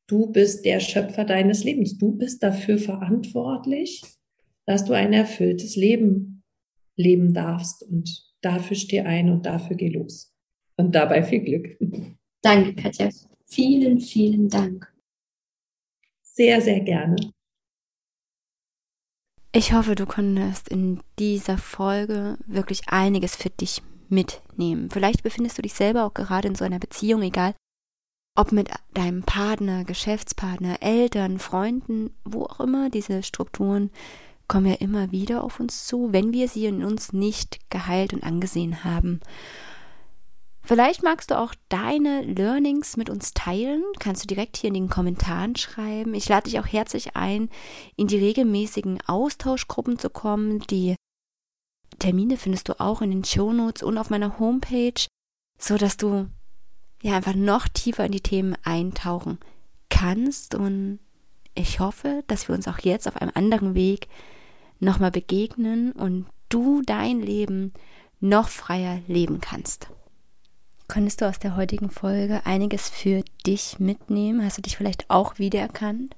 du 0.07 0.31
bist 0.33 0.65
der 0.65 0.81
Schöpfer 0.81 1.23
deines 1.23 1.63
Lebens. 1.63 1.97
Du 1.97 2.11
bist 2.11 2.43
dafür 2.43 2.77
verantwortlich, 2.77 4.01
dass 4.65 4.83
du 4.83 4.91
ein 4.91 5.13
erfülltes 5.13 5.77
Leben 5.77 6.32
leben 6.95 7.33
darfst 7.33 7.83
und 7.83 8.09
dafür 8.41 8.75
steh 8.75 9.01
ein 9.01 9.29
und 9.29 9.45
dafür 9.45 9.75
geh 9.75 9.89
los. 9.89 10.33
Und 10.75 10.93
dabei 10.95 11.23
viel 11.23 11.41
Glück. 11.41 11.77
Danke, 12.41 12.75
Katja. 12.75 13.09
Vielen, 13.45 13.99
vielen 13.99 14.49
Dank. 14.49 14.91
Sehr, 16.21 16.61
sehr 16.61 16.79
gerne. 16.79 17.15
Ich 19.55 19.71
hoffe, 19.71 19.93
du 19.93 20.07
konntest 20.07 20.67
in 20.67 20.99
dieser 21.19 21.59
Folge 21.59 22.39
wirklich 22.47 22.89
einiges 22.89 23.35
für 23.35 23.51
dich 23.51 23.83
mitnehmen. 24.09 24.89
Vielleicht 24.89 25.21
befindest 25.21 25.57
du 25.59 25.61
dich 25.61 25.75
selber 25.75 26.05
auch 26.05 26.13
gerade 26.13 26.47
in 26.47 26.55
so 26.55 26.65
einer 26.65 26.79
Beziehung, 26.79 27.21
egal 27.21 27.53
ob 28.35 28.51
mit 28.51 28.71
deinem 28.93 29.21
Partner, 29.21 29.83
Geschäftspartner, 29.83 30.81
Eltern, 30.81 31.37
Freunden, 31.37 32.15
wo 32.25 32.45
auch 32.45 32.59
immer 32.59 32.89
diese 32.89 33.21
Strukturen 33.21 33.91
kommen 34.53 34.67
ja 34.67 34.75
immer 34.75 35.11
wieder 35.11 35.43
auf 35.43 35.59
uns 35.59 35.87
zu, 35.87 36.13
wenn 36.13 36.31
wir 36.31 36.47
sie 36.47 36.67
in 36.67 36.83
uns 36.83 37.11
nicht 37.11 37.59
geheilt 37.71 38.13
und 38.13 38.21
angesehen 38.21 38.83
haben. 38.83 39.19
Vielleicht 40.61 41.01
magst 41.01 41.31
du 41.31 41.39
auch 41.39 41.55
deine 41.69 42.21
Learnings 42.21 42.95
mit 42.95 43.09
uns 43.09 43.33
teilen. 43.33 43.81
Kannst 43.97 44.21
du 44.21 44.27
direkt 44.27 44.57
hier 44.57 44.67
in 44.67 44.75
den 44.75 44.89
Kommentaren 44.89 45.55
schreiben. 45.55 46.13
Ich 46.13 46.29
lade 46.29 46.43
dich 46.43 46.59
auch 46.59 46.67
herzlich 46.67 47.15
ein, 47.15 47.49
in 47.95 48.05
die 48.05 48.19
regelmäßigen 48.19 48.99
Austauschgruppen 49.07 49.97
zu 49.97 50.11
kommen. 50.11 50.59
Die 50.69 50.97
Termine 51.97 52.37
findest 52.37 52.69
du 52.69 52.79
auch 52.79 53.01
in 53.01 53.09
den 53.09 53.23
Shownotes 53.23 53.81
und 53.81 53.97
auf 53.97 54.11
meiner 54.11 54.37
Homepage, 54.37 55.03
so 55.57 55.79
dass 55.79 55.97
du 55.97 56.27
ja 57.01 57.15
einfach 57.15 57.33
noch 57.33 57.67
tiefer 57.67 58.05
in 58.05 58.11
die 58.11 58.21
Themen 58.21 58.55
eintauchen 58.61 59.39
kannst. 59.89 60.53
Und 60.53 60.99
ich 61.55 61.79
hoffe, 61.79 62.23
dass 62.27 62.47
wir 62.47 62.53
uns 62.53 62.67
auch 62.67 62.77
jetzt 62.81 63.07
auf 63.07 63.19
einem 63.19 63.31
anderen 63.33 63.73
Weg 63.73 64.09
nochmal 64.83 65.11
begegnen 65.11 65.91
und 65.93 66.25
du 66.49 66.81
dein 66.85 67.21
Leben 67.21 67.73
noch 68.19 68.47
freier 68.47 68.99
leben 69.07 69.41
kannst. 69.41 69.87
Konntest 70.87 71.21
du 71.21 71.29
aus 71.29 71.39
der 71.39 71.55
heutigen 71.55 71.89
Folge 71.89 72.45
einiges 72.45 72.89
für 72.89 73.23
dich 73.45 73.79
mitnehmen? 73.79 74.43
Hast 74.43 74.57
du 74.57 74.61
dich 74.61 74.77
vielleicht 74.77 75.09
auch 75.09 75.39
wiedererkannt? 75.39 76.15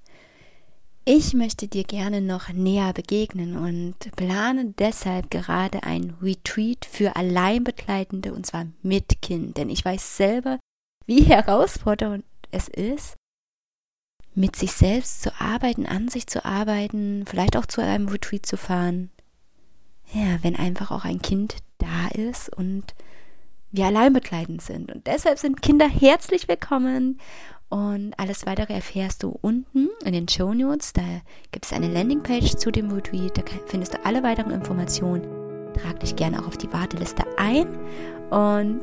Ich 1.08 1.36
möchte 1.36 1.68
dir 1.68 1.84
gerne 1.84 2.20
noch 2.20 2.50
näher 2.50 2.92
begegnen 2.92 3.58
und 3.58 4.16
plane 4.16 4.74
deshalb 4.80 5.30
gerade 5.30 5.84
ein 5.84 6.16
Retreat 6.20 6.84
für 6.84 7.16
Alleinbegleitende 7.16 8.34
und 8.34 8.48
zwar 8.48 8.66
mit 8.82 9.22
Kind, 9.22 9.58
denn 9.58 9.70
ich 9.70 9.86
weiß 9.86 10.18
selber, 10.18 10.60
wie 11.06 11.22
herausfordernd 11.22 12.26
es 12.50 12.68
ist, 12.68 13.16
mit 14.36 14.56
sich 14.56 14.74
selbst 14.74 15.24
zu 15.24 15.32
arbeiten, 15.40 15.86
an 15.86 16.10
sich 16.10 16.28
zu 16.28 16.46
arbeiten, 16.46 17.26
vielleicht 17.26 17.58
auch 17.58 17.66
zu 17.66 17.82
einem 17.82 18.08
Retreat 18.10 18.46
zu 18.46 18.58
fahren. 18.58 19.10
Ja, 20.14 20.38
wenn 20.44 20.56
einfach 20.56 20.92
auch 20.92 21.06
ein 21.06 21.22
Kind 21.22 21.56
da 21.78 22.10
ist 22.14 22.56
und 22.56 22.94
wir 23.72 23.86
allein 23.86 24.14
begleitend 24.14 24.62
sind. 24.62 24.92
Und 24.92 25.08
deshalb 25.08 25.40
sind 25.40 25.62
Kinder 25.62 25.88
herzlich 25.88 26.48
willkommen. 26.48 27.20
Und 27.70 28.14
alles 28.18 28.46
weitere 28.46 28.74
erfährst 28.74 29.24
du 29.24 29.38
unten 29.42 29.90
in 30.06 30.14
den 30.14 30.30
Show 30.30 30.54
Notes. 30.54 30.94
Da 30.94 31.02
gibt 31.52 31.66
es 31.66 31.74
eine 31.74 31.88
Landingpage 31.88 32.56
zu 32.56 32.72
dem 32.72 32.92
Retreat. 32.92 33.38
Da 33.38 33.44
findest 33.66 33.96
du 33.96 34.06
alle 34.06 34.22
weiteren 34.24 34.52
Informationen. 34.52 35.24
Trag 35.74 36.00
dich 36.00 36.16
gerne 36.16 36.40
auch 36.40 36.48
auf 36.48 36.58
die 36.58 36.72
Warteliste 36.72 37.24
ein. 37.38 37.68
Und 38.30 38.82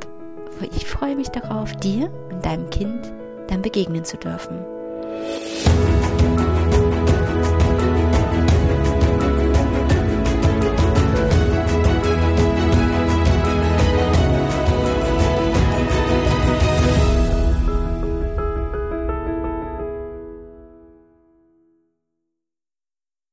ich 0.76 0.84
freue 0.84 1.16
mich 1.16 1.28
darauf, 1.28 1.74
dir 1.76 2.10
und 2.30 2.44
deinem 2.44 2.68
Kind 2.70 3.12
dann 3.48 3.62
begegnen 3.62 4.04
zu 4.04 4.16
dürfen. 4.16 4.81
Thank 5.12 5.86
you. 5.86 5.91